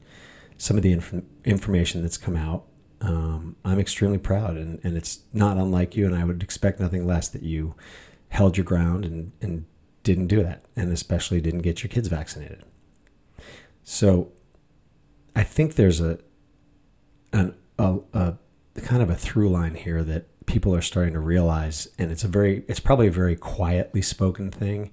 some 0.58 0.78
of 0.78 0.84
the 0.84 0.92
inf- 0.92 1.24
information 1.44 2.02
that's 2.02 2.18
come 2.18 2.36
out, 2.36 2.66
um, 3.02 3.56
I'm 3.66 3.80
extremely 3.80 4.18
proud. 4.18 4.58
And, 4.58 4.80
and 4.84 4.98
it's 4.98 5.20
not 5.34 5.58
unlike 5.58 5.96
you. 5.96 6.06
And 6.06 6.16
I 6.16 6.24
would 6.24 6.42
expect 6.42 6.80
nothing 6.80 7.06
less 7.06 7.28
that 7.30 7.44
you 7.44 7.75
held 8.30 8.58
your 8.58 8.63
ground 8.63 9.06
and, 9.06 9.34
and 9.42 9.66
didn't 10.04 10.28
do 10.28 10.42
that. 10.42 10.63
And 10.75 10.92
especially 10.92 11.42
didn't 11.42 11.62
get 11.62 11.84
your 11.84 11.90
kids 11.90 12.08
vaccinated. 12.08 12.63
So 13.84 14.32
I 15.36 15.44
think 15.44 15.75
there's 15.75 16.00
a 16.00 16.20
an 17.32 17.56
a, 17.80 18.00
a 18.13 18.38
kind 18.82 19.02
of 19.02 19.10
a 19.10 19.16
through 19.16 19.50
line 19.50 19.75
here 19.75 20.04
that 20.04 20.28
people 20.46 20.75
are 20.75 20.82
starting 20.82 21.13
to 21.13 21.20
realize, 21.20 21.88
and 21.98 22.12
it's 22.12 22.24
a 22.24 22.28
very 22.28 22.63
it's 22.68 22.80
probably 22.80 23.08
a 23.08 23.12
very 23.12 23.36
quietly 23.36 24.02
spoken 24.02 24.52
thing. 24.52 24.92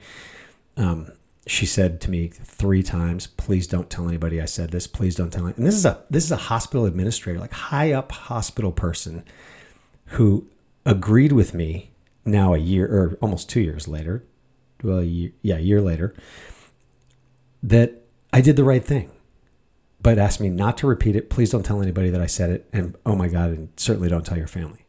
Um, 0.77 1.13
she 1.47 1.67
said 1.67 2.01
to 2.03 2.11
me 2.11 2.29
three 2.29 2.83
times, 2.83 3.27
"Please 3.27 3.67
don't 3.67 3.91
tell 3.91 4.09
anybody 4.09 4.41
I 4.41 4.45
said 4.47 4.71
this. 4.71 4.87
Please 4.87 5.15
don't 5.15 5.31
tell." 5.31 5.47
And 5.47 5.67
this 5.67 5.75
is 5.75 5.85
a 5.85 6.05
this 6.11 6.25
is 6.25 6.31
a 6.31 6.37
hospital 6.37 6.87
administrator, 6.87 7.39
like 7.39 7.53
high 7.53 7.93
up 7.93 8.13
hospital 8.13 8.73
person, 8.73 9.25
who 10.07 10.47
agreed 10.87 11.33
with 11.33 11.55
me 11.55 11.91
now 12.25 12.55
a 12.55 12.59
year 12.59 12.87
or 12.87 13.19
almost 13.21 13.49
two 13.49 13.61
years 13.61 13.89
later, 13.89 14.25
well, 14.83 15.03
year, 15.03 15.33
yeah, 15.43 15.57
a 15.57 15.61
year 15.61 15.81
later, 15.81 16.15
that 17.63 18.03
I 18.33 18.41
did 18.41 18.57
the 18.57 18.65
right 18.65 18.85
thing 18.85 19.11
but 20.03 20.19
asked 20.19 20.41
me 20.41 20.49
not 20.49 20.79
to 20.79 20.87
repeat 20.87 21.17
it. 21.17 21.31
Please 21.31 21.51
don't 21.51 21.65
tell 21.65 21.83
anybody 21.83 22.11
that 22.11 22.21
I 22.21 22.27
said 22.27 22.51
it. 22.51 22.69
And 22.73 22.97
oh 23.05 23.17
my 23.17 23.29
God, 23.29 23.51
and 23.51 23.69
certainly 23.77 24.09
don't 24.09 24.25
tell 24.25 24.39
your 24.39 24.47
family. 24.47 24.87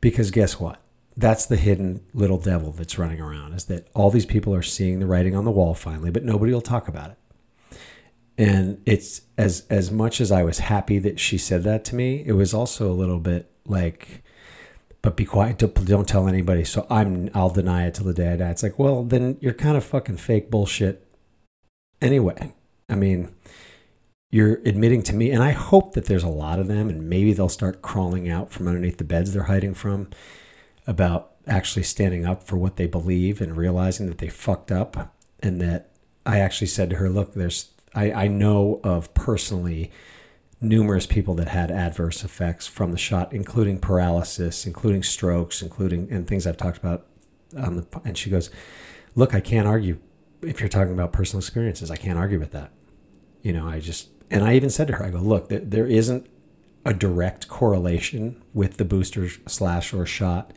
Because 0.00 0.30
guess 0.30 0.60
what? 0.60 0.80
That's 1.16 1.46
the 1.46 1.56
hidden 1.56 2.02
little 2.14 2.38
devil 2.38 2.72
that's 2.72 2.98
running 2.98 3.20
around 3.20 3.52
is 3.52 3.66
that 3.66 3.88
all 3.94 4.10
these 4.10 4.26
people 4.26 4.54
are 4.54 4.62
seeing 4.62 5.00
the 5.00 5.06
writing 5.06 5.34
on 5.34 5.44
the 5.44 5.50
wall 5.50 5.74
finally, 5.74 6.10
but 6.10 6.24
nobody 6.24 6.52
will 6.52 6.60
talk 6.60 6.88
about 6.88 7.10
it. 7.10 7.16
And 8.38 8.80
it's 8.86 9.22
as 9.36 9.66
as 9.68 9.90
much 9.90 10.20
as 10.20 10.32
I 10.32 10.44
was 10.44 10.60
happy 10.60 10.98
that 11.00 11.20
she 11.20 11.36
said 11.36 11.62
that 11.64 11.84
to 11.86 11.94
me, 11.94 12.22
it 12.24 12.32
was 12.32 12.54
also 12.54 12.90
a 12.90 12.94
little 12.94 13.18
bit 13.18 13.50
like, 13.66 14.22
but 15.02 15.14
be 15.14 15.26
quiet, 15.26 15.58
don't 15.58 16.08
tell 16.08 16.26
anybody. 16.26 16.64
So 16.64 16.86
I'm 16.88 17.28
I'll 17.34 17.50
deny 17.50 17.86
it 17.86 17.94
till 17.94 18.06
the 18.06 18.14
day 18.14 18.32
I 18.32 18.36
die. 18.36 18.50
It's 18.50 18.62
like, 18.62 18.78
well, 18.78 19.04
then 19.04 19.36
you're 19.40 19.52
kind 19.52 19.76
of 19.76 19.84
fucking 19.84 20.16
fake 20.16 20.50
bullshit 20.50 21.06
anyway. 22.00 22.54
I 22.88 22.94
mean, 22.94 23.34
you're 24.30 24.60
admitting 24.64 25.02
to 25.02 25.14
me, 25.14 25.30
and 25.30 25.42
I 25.42 25.50
hope 25.50 25.94
that 25.94 26.06
there's 26.06 26.22
a 26.22 26.28
lot 26.28 26.60
of 26.60 26.68
them, 26.68 26.88
and 26.88 27.08
maybe 27.08 27.32
they'll 27.32 27.48
start 27.48 27.82
crawling 27.82 28.28
out 28.28 28.50
from 28.50 28.68
underneath 28.68 28.98
the 28.98 29.04
beds 29.04 29.32
they're 29.32 29.44
hiding 29.44 29.74
from 29.74 30.08
about 30.86 31.32
actually 31.46 31.82
standing 31.82 32.24
up 32.24 32.44
for 32.44 32.56
what 32.56 32.76
they 32.76 32.86
believe 32.86 33.40
and 33.40 33.56
realizing 33.56 34.06
that 34.06 34.18
they 34.18 34.28
fucked 34.28 34.70
up. 34.70 35.14
And 35.42 35.60
that 35.60 35.90
I 36.24 36.38
actually 36.38 36.66
said 36.68 36.90
to 36.90 36.96
her, 36.96 37.08
Look, 37.08 37.34
there's, 37.34 37.70
I, 37.94 38.12
I 38.12 38.28
know 38.28 38.80
of 38.84 39.12
personally 39.14 39.90
numerous 40.60 41.06
people 41.06 41.34
that 41.34 41.48
had 41.48 41.70
adverse 41.70 42.22
effects 42.22 42.66
from 42.66 42.92
the 42.92 42.98
shot, 42.98 43.32
including 43.32 43.80
paralysis, 43.80 44.66
including 44.66 45.02
strokes, 45.02 45.62
including, 45.62 46.08
and 46.10 46.26
things 46.26 46.46
I've 46.46 46.58
talked 46.58 46.78
about 46.78 47.06
on 47.56 47.76
the, 47.76 48.00
and 48.04 48.16
she 48.16 48.30
goes, 48.30 48.50
Look, 49.16 49.34
I 49.34 49.40
can't 49.40 49.66
argue 49.66 49.98
if 50.42 50.60
you're 50.60 50.68
talking 50.68 50.92
about 50.92 51.12
personal 51.12 51.40
experiences. 51.40 51.90
I 51.90 51.96
can't 51.96 52.18
argue 52.18 52.38
with 52.38 52.52
that. 52.52 52.70
You 53.42 53.54
know, 53.54 53.66
I 53.66 53.80
just, 53.80 54.08
and 54.30 54.44
I 54.44 54.54
even 54.54 54.70
said 54.70 54.86
to 54.88 54.94
her, 54.94 55.04
I 55.04 55.10
go, 55.10 55.18
look, 55.18 55.48
there, 55.48 55.60
there 55.60 55.86
isn't 55.86 56.26
a 56.84 56.94
direct 56.94 57.48
correlation 57.48 58.42
with 58.54 58.76
the 58.76 58.84
booster 58.84 59.28
slash 59.46 59.92
or 59.92 60.06
shot 60.06 60.52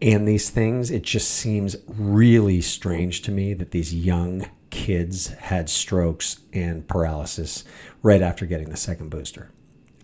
and 0.00 0.26
these 0.26 0.50
things. 0.50 0.90
It 0.90 1.02
just 1.02 1.30
seems 1.30 1.76
really 1.86 2.60
strange 2.60 3.22
to 3.22 3.30
me 3.30 3.54
that 3.54 3.72
these 3.72 3.94
young 3.94 4.48
kids 4.70 5.28
had 5.28 5.68
strokes 5.68 6.40
and 6.52 6.86
paralysis 6.86 7.64
right 8.02 8.22
after 8.22 8.46
getting 8.46 8.70
the 8.70 8.76
second 8.76 9.10
booster. 9.10 9.50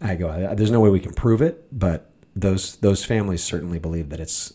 I 0.00 0.16
go, 0.16 0.54
there's 0.54 0.70
no 0.70 0.80
way 0.80 0.90
we 0.90 1.00
can 1.00 1.14
prove 1.14 1.40
it, 1.40 1.66
but 1.70 2.10
those 2.36 2.76
those 2.76 3.04
families 3.04 3.44
certainly 3.44 3.78
believe 3.78 4.10
that 4.10 4.18
it's 4.18 4.54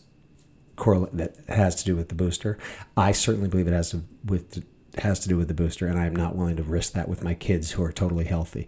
correlate 0.76 1.16
that 1.16 1.36
has 1.48 1.76
to 1.76 1.86
do 1.86 1.96
with 1.96 2.10
the 2.10 2.16
booster. 2.16 2.58
I 2.98 3.14
certainly 3.14 3.48
believe 3.48 3.68
it 3.68 3.74
has 3.74 3.92
to 3.92 4.04
with 4.26 4.64
has 4.98 5.20
to 5.22 5.30
do 5.30 5.38
with 5.38 5.48
the 5.48 5.54
booster, 5.54 5.88
and 5.88 6.00
I'm 6.00 6.16
not 6.16 6.36
willing 6.36 6.58
to 6.58 6.64
risk 6.64 6.94
that 6.94 7.08
with 7.08 7.24
my 7.24 7.34
kids 7.34 7.72
who 7.72 7.84
are 7.84 7.92
totally 7.92 8.26
healthy. 8.26 8.68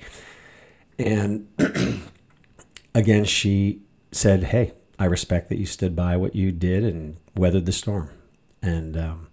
And 0.97 1.47
again, 2.95 3.25
she 3.25 3.81
said, 4.11 4.45
Hey, 4.45 4.73
I 4.99 5.05
respect 5.05 5.49
that 5.49 5.57
you 5.57 5.65
stood 5.65 5.95
by 5.95 6.15
what 6.17 6.35
you 6.35 6.51
did 6.51 6.83
and 6.83 7.17
weathered 7.35 7.65
the 7.65 7.71
storm. 7.71 8.09
And 8.61 8.95
um, 8.95 9.27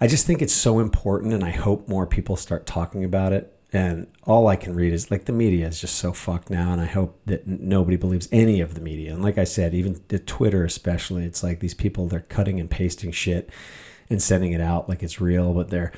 I 0.00 0.06
just 0.06 0.26
think 0.26 0.40
it's 0.40 0.54
so 0.54 0.78
important, 0.78 1.34
and 1.34 1.42
I 1.42 1.50
hope 1.50 1.88
more 1.88 2.06
people 2.06 2.36
start 2.36 2.66
talking 2.66 3.04
about 3.04 3.32
it. 3.32 3.56
And 3.72 4.08
all 4.24 4.48
I 4.48 4.56
can 4.56 4.74
read 4.74 4.92
is 4.92 5.10
like 5.10 5.26
the 5.26 5.32
media 5.32 5.68
is 5.68 5.80
just 5.80 5.96
so 5.96 6.12
fucked 6.12 6.50
now, 6.50 6.72
and 6.72 6.80
I 6.80 6.86
hope 6.86 7.20
that 7.26 7.46
nobody 7.46 7.96
believes 7.96 8.28
any 8.32 8.60
of 8.60 8.74
the 8.74 8.80
media. 8.80 9.12
And 9.12 9.22
like 9.22 9.38
I 9.38 9.44
said, 9.44 9.74
even 9.74 10.00
the 10.08 10.18
Twitter, 10.18 10.64
especially, 10.64 11.24
it's 11.24 11.42
like 11.42 11.60
these 11.60 11.74
people 11.74 12.08
they're 12.08 12.20
cutting 12.20 12.58
and 12.58 12.70
pasting 12.70 13.12
shit 13.12 13.50
and 14.10 14.22
sending 14.22 14.52
it 14.52 14.60
out 14.60 14.88
like 14.88 15.02
it's 15.02 15.20
real, 15.20 15.54
but 15.54 15.70
they're 15.70 15.92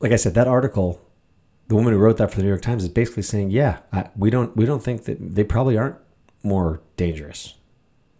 like 0.00 0.12
I 0.12 0.16
said, 0.16 0.34
that 0.34 0.48
article, 0.48 1.00
the 1.68 1.76
woman 1.76 1.92
who 1.92 1.98
wrote 1.98 2.16
that 2.16 2.30
for 2.30 2.38
the 2.38 2.42
New 2.42 2.48
York 2.48 2.62
Times 2.62 2.82
is 2.82 2.88
basically 2.88 3.22
saying, 3.22 3.50
yeah, 3.50 3.80
I, 3.92 4.10
we 4.16 4.30
don't 4.30 4.56
we 4.56 4.66
don't 4.66 4.82
think 4.82 5.04
that 5.04 5.18
they 5.20 5.44
probably 5.44 5.78
aren't 5.78 5.96
more 6.42 6.82
dangerous. 6.96 7.54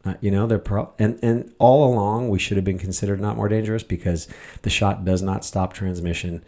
Uh, 0.05 0.15
you 0.21 0.31
know, 0.31 0.47
they're 0.47 0.59
pro- 0.59 0.93
and 0.99 1.19
and 1.23 1.53
all 1.59 1.93
along 1.93 2.29
we 2.29 2.39
should 2.39 2.57
have 2.57 2.65
been 2.65 2.79
considered 2.79 3.21
not 3.21 3.37
more 3.37 3.49
dangerous 3.49 3.83
because 3.83 4.29
the 4.63 4.71
shot 4.71 5.05
does 5.05 5.23
not 5.23 5.45
stop 5.45 5.73
transmission. 5.73 6.45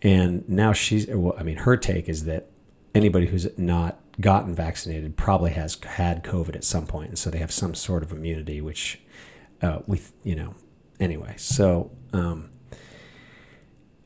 And 0.00 0.48
now 0.48 0.72
she's, 0.72 1.08
well, 1.08 1.34
I 1.36 1.42
mean, 1.42 1.58
her 1.58 1.76
take 1.76 2.08
is 2.08 2.24
that 2.24 2.46
anybody 2.94 3.26
who's 3.26 3.48
not 3.58 3.98
gotten 4.20 4.54
vaccinated 4.54 5.16
probably 5.16 5.50
has 5.52 5.76
had 5.82 6.22
COVID 6.22 6.54
at 6.54 6.64
some 6.64 6.86
point, 6.86 7.08
and 7.08 7.18
so 7.18 7.30
they 7.30 7.38
have 7.38 7.52
some 7.52 7.74
sort 7.74 8.04
of 8.04 8.12
immunity, 8.12 8.60
which 8.60 9.00
uh, 9.60 9.80
we, 9.86 10.00
you 10.22 10.36
know, 10.36 10.54
anyway. 11.00 11.34
So 11.36 11.90
um, 12.12 12.50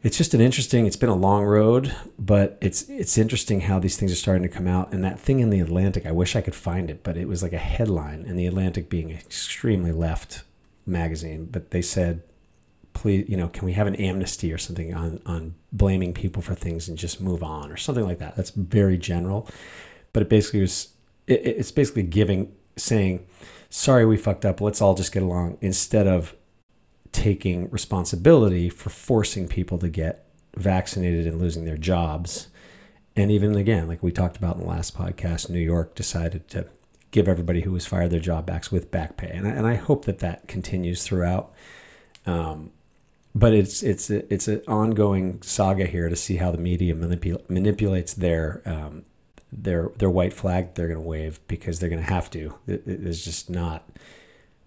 it's 0.03 0.19
just 0.19 0.35
an 0.35 0.41
interesting. 0.41 0.87
It's 0.87 0.97
been 0.97 1.09
a 1.09 1.15
long 1.15 1.45
road, 1.45 1.95
but 2.19 2.59
it's 2.61 2.89
it's 2.89 3.17
interesting 3.17 3.63
how 3.63 3.79
these 3.79 3.97
things 3.97 4.11
are 4.13 4.17
starting 4.17 4.43
to 4.43 4.49
come 4.49 4.67
out. 4.67 4.93
And 4.93 5.05
that 5.05 5.21
thing 5.21 5.41
in 5.41 5.51
the 5.51 5.61
Atlantic, 5.61 6.07
I 6.07 6.13
wish 6.13 6.35
I 6.35 6.41
could 6.41 6.55
find 6.55 6.91
it, 6.91 7.05
but 7.05 7.17
it 7.17 7.29
was 7.29 7.43
like 7.43 7.53
a 7.53 7.59
headline 7.59 8.23
in 8.23 8.37
the 8.37 8.47
Atlantic, 8.47 8.89
being 8.89 9.11
an 9.11 9.17
extremely 9.17 9.93
left 9.93 10.43
magazine. 10.87 11.49
But 11.51 11.71
they 11.71 11.83
said, 11.83 12.23
please, 12.95 13.29
you 13.29 13.37
know, 13.37 13.49
can 13.49 13.65
we 13.65 13.75
have 13.75 13.87
an 13.87 13.95
amnesty 13.95 14.53
or 14.53 14.59
something 14.59 14.93
on 14.93 15.21
on 15.25 15.55
blaming 15.71 16.13
people 16.13 16.43
for 16.43 16.57
things 16.57 16.89
and 16.89 16.99
just 16.99 17.21
move 17.21 17.43
on 17.45 17.71
or 17.71 17.77
something 17.77 18.05
like 18.05 18.19
that? 18.19 18.35
That's 18.35 18.51
very 18.51 18.99
general, 18.99 19.49
but 20.13 20.23
it 20.23 20.29
basically 20.29 20.63
was. 20.63 20.89
It, 21.29 21.43
it's 21.45 21.71
basically 21.71 22.03
giving 22.03 22.53
saying, 22.77 23.25
sorry, 23.71 24.05
we 24.05 24.17
fucked 24.17 24.45
up. 24.45 24.61
Let's 24.61 24.81
all 24.81 24.95
just 24.95 25.13
get 25.13 25.23
along 25.23 25.59
instead 25.61 26.09
of 26.09 26.35
taking 27.12 27.71
responsibility 27.71 28.69
for 28.69 28.90
forcing 28.90 29.47
people 29.47 29.78
to 29.78 29.88
get 29.88 30.26
vaccinated 30.57 31.26
and 31.26 31.40
losing 31.40 31.64
their 31.64 31.76
jobs. 31.76 32.49
And 33.14 33.31
even 33.31 33.54
again, 33.54 33.88
like 33.88 34.02
we 34.02 34.11
talked 34.11 34.37
about 34.37 34.57
in 34.57 34.62
the 34.62 34.69
last 34.69 34.97
podcast, 34.97 35.50
New 35.50 35.61
York 35.61 35.95
decided 35.95 36.49
to 36.49 36.66
give 37.11 37.28
everybody 37.28 37.61
who 37.61 37.73
was 37.73 37.87
fired 37.87 38.11
their 38.11 38.21
job 38.21 38.47
back 38.47 38.71
with 38.73 38.90
back 38.90 39.16
pay, 39.16 39.31
and 39.31 39.47
I, 39.47 39.50
and 39.50 39.66
I 39.66 39.75
hope 39.75 40.07
that 40.07 40.21
that 40.21 40.49
continues 40.49 41.04
throughout. 41.04 41.52
Um, 42.26 42.73
but 43.35 43.54
it's 43.54 43.83
it's 43.83 44.11
a, 44.11 44.33
it's 44.33 44.49
an 44.49 44.62
ongoing 44.66 45.40
saga 45.42 45.87
here 45.87 46.09
to 46.09 46.16
see 46.16 46.37
how 46.37 46.50
the 46.50 46.59
media 46.59 46.95
manipul- 46.95 47.49
manipulates 47.49 48.14
their 48.14 48.62
um, 48.66 49.04
their 49.52 49.90
their 49.99 50.11
white 50.11 50.33
flag 50.33 50.75
they're 50.75 50.88
going 50.88 51.00
to 51.00 51.07
wave 51.07 51.40
because 51.49 51.78
they're 51.78 51.90
going 51.90 52.02
to 52.02 52.12
have 52.12 52.31
to. 52.31 52.54
It, 52.66 52.83
it's 52.87 53.25
just 53.25 53.50
not 53.50 53.88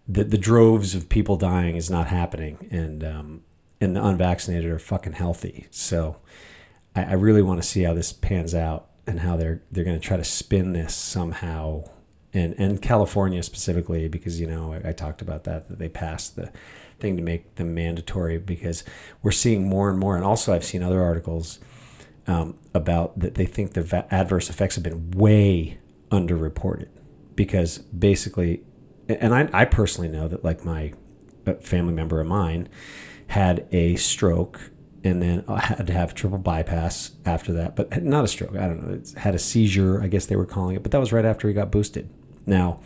the 0.07 0.24
the 0.24 0.38
droves 0.38 0.95
of 0.95 1.09
people 1.09 1.38
dying 1.38 1.75
is 1.75 1.89
not 1.89 2.07
happening, 2.07 2.67
and 2.71 3.03
um, 3.03 3.41
and 3.81 3.95
the 3.95 4.05
unvaccinated 4.05 4.69
are 4.69 4.79
fucking 4.79 5.13
healthy. 5.13 5.67
So 5.71 6.17
I, 6.95 7.03
I 7.03 7.13
really 7.13 7.41
want 7.41 7.62
to 7.62 7.67
see 7.67 7.83
how 7.83 7.93
this 7.93 8.13
pans 8.13 8.53
out 8.53 8.88
and 9.07 9.21
how 9.21 9.35
they're 9.38 9.62
they're 9.71 9.83
going 9.83 10.00
to 10.00 10.05
try 10.05 10.17
to 10.17 10.24
spin 10.24 10.74
this 10.74 10.95
somehow. 10.95 11.85
And, 12.33 12.53
and 12.57 12.81
California 12.81 13.41
specifically, 13.43 14.09
because 14.09 14.41
you 14.41 14.47
know 14.47 14.74
I, 14.74 14.89
I 14.89 14.91
talked 14.91 15.21
about 15.21 15.45
that 15.45 15.69
that 15.69 15.79
they 15.79 15.88
passed 15.88 16.35
the 16.35 16.51
thing 17.00 17.15
to 17.17 17.24
make 17.24 17.55
them 17.55 17.74
mandatory 17.74 18.38
because 18.38 18.83
we're 19.21 19.31
seeing 19.31 19.69
more 19.69 19.89
and 19.89 19.97
more. 19.97 20.15
And 20.15 20.25
also, 20.25 20.53
I've 20.53 20.65
seen 20.65 20.83
other 20.83 21.01
articles 21.01 21.59
um, 22.27 22.57
about 22.74 23.17
that 23.19 23.35
they 23.35 23.45
think 23.45 23.74
the 23.74 23.81
va- 23.81 24.07
adverse 24.12 24.50
effects 24.50 24.75
have 24.75 24.83
been 24.83 25.12
way 25.12 25.77
underreported 26.12 26.89
because 27.35 27.77
basically, 27.77 28.63
and 29.07 29.33
I, 29.33 29.50
I 29.53 29.65
personally 29.65 30.07
know 30.07 30.27
that 30.27 30.43
like 30.43 30.65
my 30.65 30.93
uh, 31.45 31.53
family 31.55 31.93
member 31.93 32.19
of 32.19 32.27
mine 32.27 32.69
had 33.27 33.67
a 33.71 33.95
stroke 33.95 34.71
and 35.03 35.21
then 35.21 35.43
uh, 35.47 35.55
had 35.55 35.88
to 35.88 35.93
have 35.93 36.13
triple 36.13 36.38
bypass 36.38 37.12
after 37.25 37.53
that, 37.53 37.75
but 37.75 38.03
not 38.03 38.25
a 38.25 38.27
stroke. 38.27 38.55
I 38.55 38.67
don't 38.67 38.83
know. 38.85 38.95
It 38.95 39.13
had 39.17 39.35
a 39.35 39.39
seizure, 39.39 40.01
I 40.01 40.07
guess 40.07 40.25
they 40.25 40.35
were 40.35 40.45
calling 40.45 40.75
it, 40.75 40.83
but 40.83 40.91
that 40.91 41.00
was 41.00 41.13
right 41.13 41.25
after 41.25 41.47
he 41.47 41.53
got 41.53 41.71
boosted. 41.71 42.09
Now, 42.45 42.79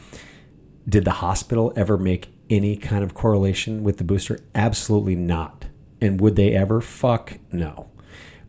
did 0.87 1.05
the 1.05 1.11
hospital 1.11 1.71
ever 1.75 1.97
make 1.97 2.33
any 2.49 2.75
kind 2.75 3.03
of 3.03 3.13
correlation 3.13 3.83
with 3.83 3.97
the 3.97 4.03
booster? 4.03 4.39
Absolutely 4.53 5.15
not. 5.15 5.65
And 6.01 6.19
would 6.19 6.35
they 6.35 6.53
ever? 6.53 6.81
Fuck 6.81 7.39
no. 7.51 7.89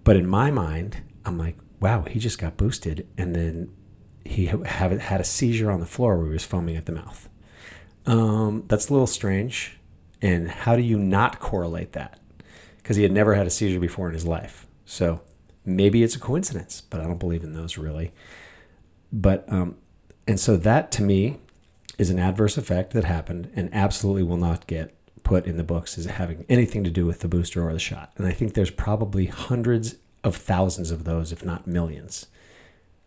But 0.05 0.17
in 0.17 0.27
my 0.27 0.51
mind, 0.51 1.03
I'm 1.25 1.39
like, 1.39 1.57
wow, 1.81 2.03
he 2.03 2.19
just 2.19 2.39
got 2.39 2.57
boosted, 2.57 3.07
and 3.17 3.35
then 3.35 3.73
he 4.25 4.47
had 4.47 5.21
a 5.21 5.25
seizure 5.25 5.71
on 5.71 5.81
the 5.81 5.87
floor 5.87 6.19
where 6.19 6.27
he 6.27 6.33
was 6.33 6.45
foaming 6.45 6.77
at 6.77 6.87
the 6.87 6.93
mouth. 6.93 7.29
Um, 8.11 8.65
that's 8.67 8.89
a 8.89 8.93
little 8.93 9.07
strange. 9.07 9.79
And 10.21 10.51
how 10.51 10.75
do 10.75 10.83
you 10.83 10.99
not 10.99 11.39
correlate 11.39 11.93
that? 11.93 12.19
Because 12.77 12.97
he 12.97 13.05
had 13.05 13.13
never 13.13 13.35
had 13.35 13.47
a 13.47 13.51
seizure 13.51 13.79
before 13.79 14.09
in 14.09 14.15
his 14.15 14.27
life. 14.27 14.67
So 14.85 15.21
maybe 15.65 16.03
it's 16.03 16.17
a 16.17 16.21
coincidence, 16.21 16.81
but 16.81 17.01
I 17.01 17.05
don't 17.05 17.21
believe 17.21 17.45
in 17.45 17.55
those 17.55 17.79
really. 17.79 18.13
But 19.13 19.45
um, 19.51 19.77
and 20.27 20.41
so 20.41 20.57
that 20.57 20.91
to 20.93 21.03
me 21.03 21.39
is 21.99 22.11
an 22.11 22.19
adverse 22.19 22.59
effect 22.59 22.93
that 22.95 23.05
happened 23.05 23.51
and 23.55 23.73
absolutely 23.73 24.25
will 24.25 24.37
not 24.37 24.67
get 24.67 24.93
put 25.23 25.47
in 25.47 25.57
the 25.57 25.63
books 25.63 25.97
as 25.97 26.07
having 26.07 26.45
anything 26.49 26.83
to 26.83 26.91
do 26.91 27.07
with 27.07 27.21
the 27.21 27.29
booster 27.29 27.67
or 27.67 27.73
the 27.73 27.79
shot. 27.79 28.13
And 28.17 28.27
I 28.27 28.33
think 28.33 28.55
there's 28.55 28.71
probably 28.71 29.27
hundreds 29.27 29.97
of 30.25 30.35
thousands 30.35 30.91
of 30.91 31.05
those, 31.05 31.31
if 31.31 31.45
not 31.45 31.69
millions. 31.69 32.27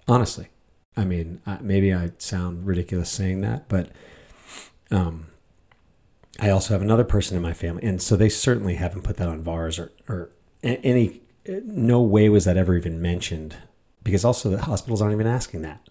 Honestly, 0.07 0.47
I 0.95 1.03
mean, 1.03 1.41
maybe 1.59 1.93
I 1.93 2.11
sound 2.19 2.65
ridiculous 2.65 3.09
saying 3.09 3.41
that, 3.41 3.67
but 3.67 3.89
um, 4.91 5.27
I 6.39 6.49
also 6.49 6.73
have 6.73 6.81
another 6.81 7.03
person 7.03 7.35
in 7.37 7.43
my 7.43 7.53
family, 7.53 7.83
and 7.83 8.01
so 8.01 8.15
they 8.15 8.29
certainly 8.29 8.75
haven't 8.75 9.03
put 9.03 9.17
that 9.17 9.27
on 9.27 9.43
VAERS 9.43 9.79
or, 9.79 9.91
or 10.07 10.29
any. 10.63 11.21
No 11.45 12.01
way 12.01 12.29
was 12.29 12.45
that 12.45 12.55
ever 12.55 12.75
even 12.75 13.01
mentioned, 13.01 13.55
because 14.03 14.23
also 14.23 14.49
the 14.49 14.61
hospitals 14.61 15.01
aren't 15.01 15.13
even 15.13 15.27
asking 15.27 15.61
that 15.63 15.87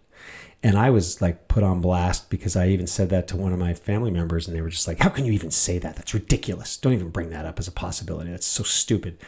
and 0.62 0.78
I 0.78 0.90
was 0.90 1.20
like 1.20 1.48
put 1.48 1.62
on 1.62 1.80
blast 1.80 2.30
because 2.30 2.54
I 2.54 2.68
even 2.68 2.86
said 2.86 3.10
that 3.10 3.26
to 3.28 3.36
one 3.36 3.52
of 3.52 3.58
my 3.58 3.74
family 3.74 4.10
members, 4.10 4.46
and 4.46 4.56
they 4.56 4.60
were 4.60 4.68
just 4.68 4.86
like, 4.86 5.00
"How 5.00 5.08
can 5.08 5.24
you 5.24 5.32
even 5.32 5.50
say 5.50 5.78
that? 5.78 5.96
That's 5.96 6.14
ridiculous. 6.14 6.76
Don't 6.76 6.92
even 6.92 7.10
bring 7.10 7.30
that 7.30 7.44
up 7.44 7.58
as 7.58 7.66
a 7.66 7.72
possibility. 7.72 8.30
That's 8.30 8.46
so 8.46 8.62
stupid." 8.62 9.18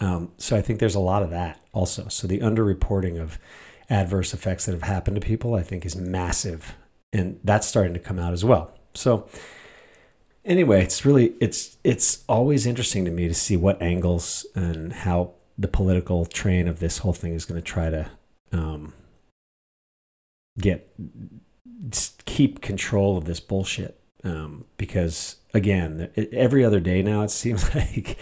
Um, 0.00 0.32
so 0.38 0.56
I 0.56 0.62
think 0.62 0.80
there's 0.80 0.94
a 0.94 1.00
lot 1.00 1.22
of 1.22 1.30
that 1.30 1.60
also. 1.72 2.08
So 2.08 2.26
the 2.26 2.38
underreporting 2.38 3.20
of 3.20 3.38
adverse 3.90 4.32
effects 4.32 4.64
that 4.64 4.72
have 4.72 4.82
happened 4.82 5.20
to 5.20 5.26
people, 5.26 5.54
I 5.54 5.62
think, 5.62 5.84
is 5.84 5.94
massive, 5.94 6.74
and 7.12 7.40
that's 7.44 7.66
starting 7.66 7.94
to 7.94 8.00
come 8.00 8.18
out 8.18 8.32
as 8.32 8.44
well. 8.44 8.72
So 8.94 9.28
anyway, 10.44 10.82
it's 10.82 11.04
really 11.04 11.34
it's 11.40 11.76
it's 11.84 12.24
always 12.28 12.66
interesting 12.66 13.04
to 13.04 13.10
me 13.10 13.28
to 13.28 13.34
see 13.34 13.56
what 13.56 13.80
angles 13.82 14.46
and 14.54 14.92
how 14.92 15.32
the 15.58 15.68
political 15.68 16.24
train 16.24 16.66
of 16.68 16.80
this 16.80 16.98
whole 16.98 17.12
thing 17.12 17.34
is 17.34 17.44
going 17.44 17.60
to 17.60 17.64
try 17.64 17.90
to 17.90 18.10
um, 18.52 18.94
get 20.58 20.92
keep 22.24 22.60
control 22.60 23.16
of 23.18 23.24
this 23.24 23.40
bullshit 23.40 24.00
um, 24.24 24.64
because 24.76 25.36
again 25.54 26.10
every 26.32 26.64
other 26.64 26.80
day 26.80 27.02
now 27.02 27.22
it 27.22 27.30
seems 27.42 27.74
like 27.74 28.18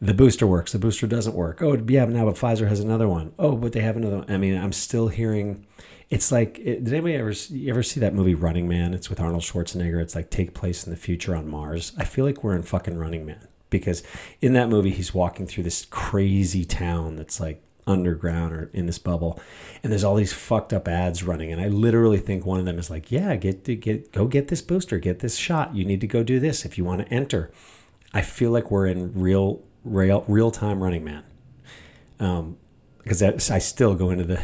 the 0.00 0.14
booster 0.14 0.46
works 0.46 0.72
the 0.72 0.78
booster 0.78 1.06
doesn't 1.06 1.34
work 1.34 1.62
oh 1.62 1.76
yeah 1.88 2.04
now 2.06 2.24
but 2.24 2.34
pfizer 2.34 2.68
has 2.68 2.80
another 2.80 3.08
one. 3.08 3.32
Oh, 3.38 3.56
but 3.56 3.72
they 3.72 3.80
have 3.80 3.96
another 3.96 4.18
one. 4.18 4.30
i 4.30 4.36
mean 4.36 4.56
i'm 4.56 4.72
still 4.72 5.08
hearing 5.08 5.66
it's 6.10 6.32
like 6.32 6.54
did 6.54 6.88
anybody 6.88 7.14
ever 7.14 7.32
you 7.50 7.70
ever 7.70 7.82
see 7.82 8.00
that 8.00 8.14
movie 8.14 8.34
running 8.34 8.68
man? 8.68 8.94
It's 8.94 9.08
with 9.08 9.20
arnold 9.20 9.42
schwarzenegger. 9.42 10.02
It's 10.02 10.14
like 10.14 10.30
take 10.30 10.54
place 10.54 10.84
in 10.84 10.90
the 10.90 10.98
future 10.98 11.34
on 11.34 11.48
mars. 11.48 11.92
I 11.96 12.04
feel 12.04 12.24
like 12.24 12.44
we're 12.44 12.56
in 12.56 12.62
fucking 12.62 12.98
running 12.98 13.24
man 13.24 13.48
because 13.70 14.02
in 14.40 14.52
that 14.54 14.68
movie 14.68 14.90
he's 14.90 15.14
walking 15.14 15.46
through 15.46 15.64
this 15.64 15.86
crazy 15.86 16.64
town 16.64 17.16
that's 17.16 17.38
like 17.40 17.62
underground 17.86 18.52
or 18.52 18.70
in 18.72 18.86
this 18.86 18.98
bubble 18.98 19.40
and 19.82 19.90
there's 19.90 20.04
all 20.04 20.14
these 20.14 20.32
fucked 20.32 20.72
up 20.72 20.86
ads 20.86 21.24
running 21.24 21.50
and 21.50 21.60
i 21.60 21.66
literally 21.66 22.18
think 22.18 22.44
one 22.44 22.60
of 22.60 22.66
them 22.66 22.78
is 22.78 22.90
like 22.90 23.10
yeah 23.10 23.34
get 23.34 23.64
to 23.64 23.74
get 23.74 24.12
go 24.12 24.26
get 24.26 24.48
this 24.48 24.62
booster 24.62 24.98
get 24.98 25.20
this 25.20 25.36
shot. 25.36 25.74
You 25.74 25.84
need 25.84 26.00
to 26.00 26.06
go 26.06 26.22
do 26.22 26.38
this 26.40 26.64
if 26.64 26.76
you 26.78 26.84
want 26.84 27.06
to 27.06 27.12
enter. 27.12 27.50
I 28.12 28.22
feel 28.22 28.50
like 28.50 28.70
we're 28.70 28.86
in 28.86 29.12
real 29.14 29.62
real 29.84 30.24
real 30.28 30.50
time 30.50 30.82
running 30.82 31.04
man. 31.04 31.24
Um 32.18 32.56
because 33.02 33.50
I 33.50 33.58
still 33.58 33.94
go 33.94 34.10
into 34.10 34.24
the 34.24 34.40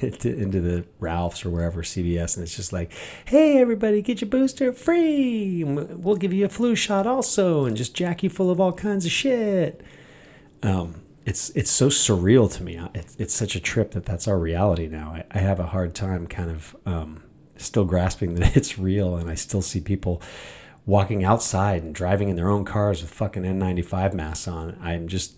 into 0.00 0.60
the 0.60 0.84
Ralphs 0.98 1.44
or 1.44 1.50
wherever 1.50 1.82
CVS, 1.82 2.36
and 2.36 2.44
it's 2.44 2.56
just 2.56 2.72
like, 2.72 2.92
"Hey, 3.24 3.58
everybody, 3.58 4.02
get 4.02 4.20
your 4.20 4.30
booster 4.30 4.72
free. 4.72 5.64
We'll 5.64 6.16
give 6.16 6.32
you 6.32 6.44
a 6.44 6.48
flu 6.48 6.74
shot 6.74 7.06
also, 7.06 7.64
and 7.64 7.76
just 7.76 7.94
jack 7.94 8.22
you 8.22 8.30
full 8.30 8.50
of 8.50 8.60
all 8.60 8.72
kinds 8.72 9.06
of 9.06 9.12
shit." 9.12 9.82
Um, 10.62 11.02
it's 11.24 11.50
it's 11.50 11.70
so 11.70 11.88
surreal 11.88 12.52
to 12.54 12.62
me. 12.62 12.80
It's, 12.94 13.16
it's 13.16 13.34
such 13.34 13.54
a 13.54 13.60
trip 13.60 13.92
that 13.92 14.04
that's 14.04 14.28
our 14.28 14.38
reality 14.38 14.88
now. 14.88 15.12
I, 15.12 15.24
I 15.30 15.38
have 15.38 15.60
a 15.60 15.66
hard 15.66 15.94
time 15.94 16.26
kind 16.26 16.50
of 16.50 16.76
um, 16.84 17.22
still 17.56 17.84
grasping 17.84 18.34
that 18.34 18.56
it's 18.56 18.78
real, 18.78 19.16
and 19.16 19.30
I 19.30 19.34
still 19.34 19.62
see 19.62 19.80
people 19.80 20.20
walking 20.86 21.24
outside 21.24 21.82
and 21.82 21.94
driving 21.94 22.28
in 22.28 22.36
their 22.36 22.50
own 22.50 22.64
cars 22.64 23.00
with 23.00 23.10
fucking 23.10 23.42
N95 23.42 24.12
masks 24.12 24.46
on. 24.46 24.78
I'm 24.82 25.08
just, 25.08 25.36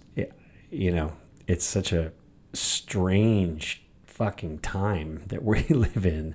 you 0.71 0.91
know, 0.91 1.13
it's 1.47 1.65
such 1.65 1.93
a 1.93 2.11
strange 2.57 3.85
fucking 4.05 4.61
time 4.61 5.23
that 5.27 5.45
we 5.45 5.63
live 5.69 6.07
in. 6.07 6.35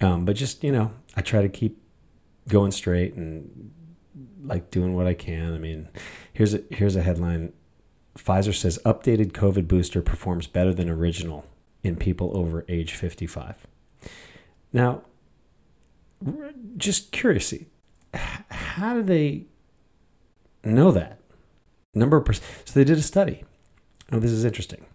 Um, 0.00 0.24
but 0.24 0.36
just 0.36 0.62
you 0.64 0.72
know, 0.72 0.92
I 1.16 1.22
try 1.22 1.42
to 1.42 1.48
keep 1.48 1.80
going 2.48 2.72
straight 2.72 3.14
and 3.14 3.70
like 4.42 4.70
doing 4.70 4.94
what 4.94 5.06
I 5.06 5.14
can. 5.14 5.54
I 5.54 5.58
mean, 5.58 5.88
here's 6.32 6.54
a 6.54 6.62
here's 6.70 6.96
a 6.96 7.02
headline 7.02 7.52
Pfizer 8.16 8.54
says 8.54 8.78
updated 8.84 9.32
COVID 9.32 9.66
booster 9.66 10.00
performs 10.00 10.46
better 10.46 10.72
than 10.72 10.88
original 10.88 11.44
in 11.82 11.96
people 11.96 12.36
over 12.36 12.64
age 12.68 12.94
55. 12.94 13.66
Now, 14.72 15.02
just 16.76 17.12
curiosity, 17.12 17.68
how 18.14 18.94
do 18.94 19.02
they 19.02 19.46
know 20.62 20.90
that? 20.92 21.20
Number 21.94 22.16
of 22.16 22.24
percent. 22.24 22.46
So 22.64 22.72
they 22.74 22.84
did 22.84 22.98
a 22.98 23.02
study. 23.02 23.44
Oh, 24.12 24.18
this 24.18 24.30
is 24.30 24.44
interesting. 24.44 24.86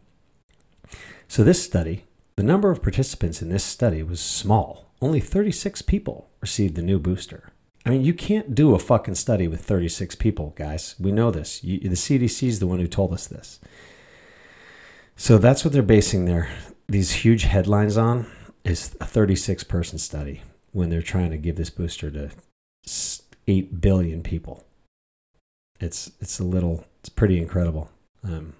So 1.29 1.43
this 1.43 1.63
study, 1.63 2.05
the 2.37 2.43
number 2.43 2.71
of 2.71 2.81
participants 2.81 3.39
in 3.39 3.49
this 3.49 3.63
study 3.63 4.01
was 4.01 4.19
small. 4.19 4.87
Only 4.99 5.19
36 5.19 5.83
people 5.83 6.27
received 6.41 6.75
the 6.75 6.81
new 6.81 6.97
booster. 6.97 7.51
I 7.85 7.91
mean, 7.91 8.01
you 8.03 8.15
can't 8.15 8.55
do 8.55 8.73
a 8.73 8.79
fucking 8.79 9.13
study 9.13 9.47
with 9.47 9.63
36 9.63 10.15
people, 10.15 10.53
guys. 10.57 10.95
We 10.99 11.11
know 11.11 11.29
this. 11.29 11.63
You, 11.63 11.79
the 11.81 11.89
CDC 11.89 12.47
is 12.47 12.59
the 12.59 12.65
one 12.65 12.79
who 12.79 12.87
told 12.87 13.13
us 13.13 13.27
this. 13.27 13.59
So 15.15 15.37
that's 15.37 15.63
what 15.63 15.71
they're 15.71 15.83
basing 15.83 16.25
their 16.25 16.49
these 16.87 17.11
huge 17.11 17.43
headlines 17.43 17.95
on 17.95 18.25
is 18.63 18.97
a 18.99 19.05
36 19.05 19.63
person 19.65 19.99
study 19.99 20.41
when 20.71 20.89
they're 20.89 21.03
trying 21.03 21.29
to 21.29 21.37
give 21.37 21.57
this 21.57 21.69
booster 21.69 22.09
to 22.09 22.31
8 23.47 23.79
billion 23.79 24.23
people. 24.23 24.63
It's 25.79 26.11
it's 26.19 26.39
a 26.39 26.43
little 26.43 26.85
it's 27.01 27.09
pretty 27.09 27.37
incredible. 27.37 27.91
Um, 28.23 28.53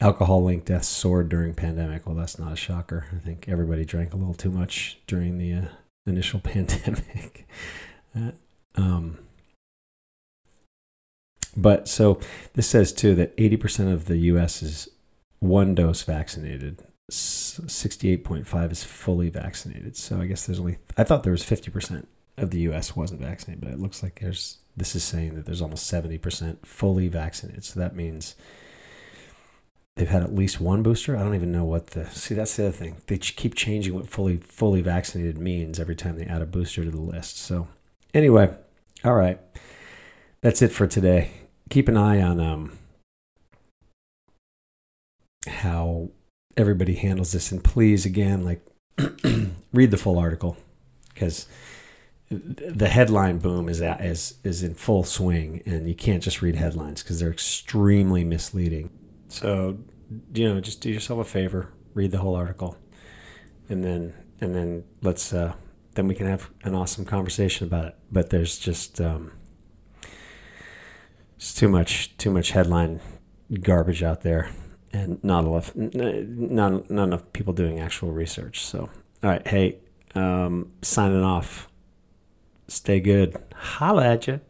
alcohol 0.00 0.44
linked 0.44 0.66
deaths 0.66 0.88
soared 0.88 1.28
during 1.28 1.54
pandemic. 1.54 2.06
Well, 2.06 2.16
that's 2.16 2.38
not 2.38 2.52
a 2.52 2.56
shocker. 2.56 3.06
I 3.14 3.18
think 3.18 3.48
everybody 3.48 3.84
drank 3.84 4.12
a 4.12 4.16
little 4.16 4.34
too 4.34 4.50
much 4.50 4.98
during 5.06 5.38
the 5.38 5.52
uh, 5.52 5.68
initial 6.06 6.40
pandemic. 6.44 7.46
Uh, 8.14 8.32
um, 8.76 9.18
but 11.56 11.88
so 11.88 12.20
this 12.52 12.68
says 12.68 12.92
too 12.92 13.14
that 13.14 13.36
80% 13.36 13.92
of 13.92 14.06
the 14.06 14.18
US 14.18 14.62
is 14.62 14.88
one 15.40 15.74
dose 15.74 16.02
vaccinated. 16.02 16.82
68.5 17.10 18.72
is 18.72 18.84
fully 18.84 19.30
vaccinated. 19.30 19.96
So 19.96 20.20
I 20.20 20.26
guess 20.26 20.46
there's 20.46 20.60
only 20.60 20.78
I 20.96 21.04
thought 21.04 21.22
there 21.22 21.32
was 21.32 21.44
50% 21.44 22.06
of 22.36 22.50
the 22.50 22.60
US 22.60 22.94
wasn't 22.94 23.20
vaccinated, 23.20 23.64
but 23.64 23.72
it 23.72 23.80
looks 23.80 24.02
like 24.02 24.20
there's 24.20 24.58
this 24.76 24.94
is 24.94 25.04
saying 25.04 25.34
that 25.36 25.46
there's 25.46 25.62
almost 25.62 25.90
70% 25.90 26.66
fully 26.66 27.08
vaccinated. 27.08 27.64
So 27.64 27.80
that 27.80 27.96
means 27.96 28.34
they've 29.96 30.08
had 30.08 30.22
at 30.22 30.34
least 30.34 30.60
one 30.60 30.82
booster. 30.82 31.16
I 31.16 31.22
don't 31.22 31.34
even 31.34 31.52
know 31.52 31.64
what 31.64 31.88
the 31.88 32.08
see. 32.10 32.34
That's 32.34 32.56
the 32.56 32.66
other 32.66 32.76
thing. 32.76 32.96
They 33.06 33.18
keep 33.18 33.54
changing 33.54 33.94
what 33.94 34.08
fully 34.08 34.36
fully 34.36 34.82
vaccinated 34.82 35.38
means 35.38 35.80
every 35.80 35.96
time 35.96 36.18
they 36.18 36.26
add 36.26 36.42
a 36.42 36.46
booster 36.46 36.84
to 36.84 36.90
the 36.90 37.00
list. 37.00 37.38
So 37.38 37.68
anyway, 38.14 38.54
all 39.04 39.14
right, 39.14 39.40
that's 40.42 40.62
it 40.62 40.72
for 40.72 40.86
today. 40.86 41.30
Keep 41.70 41.88
an 41.88 41.96
eye 41.96 42.20
on 42.22 42.40
um 42.40 42.78
how 45.48 46.10
everybody 46.56 46.94
handles 46.94 47.32
this, 47.32 47.50
and 47.50 47.64
please 47.64 48.04
again, 48.04 48.44
like 48.44 48.64
read 49.72 49.90
the 49.90 49.96
full 49.96 50.18
article 50.18 50.56
because 51.12 51.46
the 52.28 52.88
headline 52.88 53.38
boom 53.38 53.68
is 53.68 53.80
is 53.80 54.34
is 54.44 54.62
in 54.62 54.74
full 54.74 55.04
swing, 55.04 55.62
and 55.64 55.88
you 55.88 55.94
can't 55.94 56.22
just 56.22 56.42
read 56.42 56.56
headlines 56.56 57.02
because 57.02 57.20
they're 57.20 57.30
extremely 57.30 58.24
misleading. 58.24 58.90
So, 59.28 59.78
you 60.34 60.48
know, 60.48 60.60
just 60.60 60.80
do 60.80 60.90
yourself 60.90 61.20
a 61.20 61.24
favor, 61.24 61.72
read 61.94 62.10
the 62.10 62.18
whole 62.18 62.34
article, 62.34 62.76
and 63.68 63.82
then 63.84 64.14
and 64.40 64.54
then 64.54 64.84
let's 65.02 65.32
uh, 65.32 65.54
then 65.94 66.06
we 66.08 66.14
can 66.14 66.26
have 66.26 66.50
an 66.62 66.74
awesome 66.74 67.04
conversation 67.04 67.66
about 67.66 67.86
it. 67.86 67.94
But 68.10 68.30
there's 68.30 68.58
just 68.58 69.00
um, 69.00 69.32
it's 71.36 71.54
too 71.54 71.68
much 71.68 72.16
too 72.18 72.30
much 72.30 72.50
headline 72.50 73.00
garbage 73.60 74.02
out 74.02 74.22
there, 74.22 74.50
and 74.92 75.22
not 75.24 75.44
enough 75.44 75.74
not 75.74 76.90
not 76.90 77.04
enough 77.04 77.32
people 77.32 77.52
doing 77.52 77.80
actual 77.80 78.12
research. 78.12 78.64
So, 78.64 78.90
all 79.22 79.30
right, 79.30 79.46
hey, 79.46 79.78
um, 80.14 80.72
signing 80.82 81.22
off. 81.22 81.68
Stay 82.68 82.98
good. 82.98 83.36
Holla 83.54 84.04
at 84.06 84.26
you. 84.26 84.40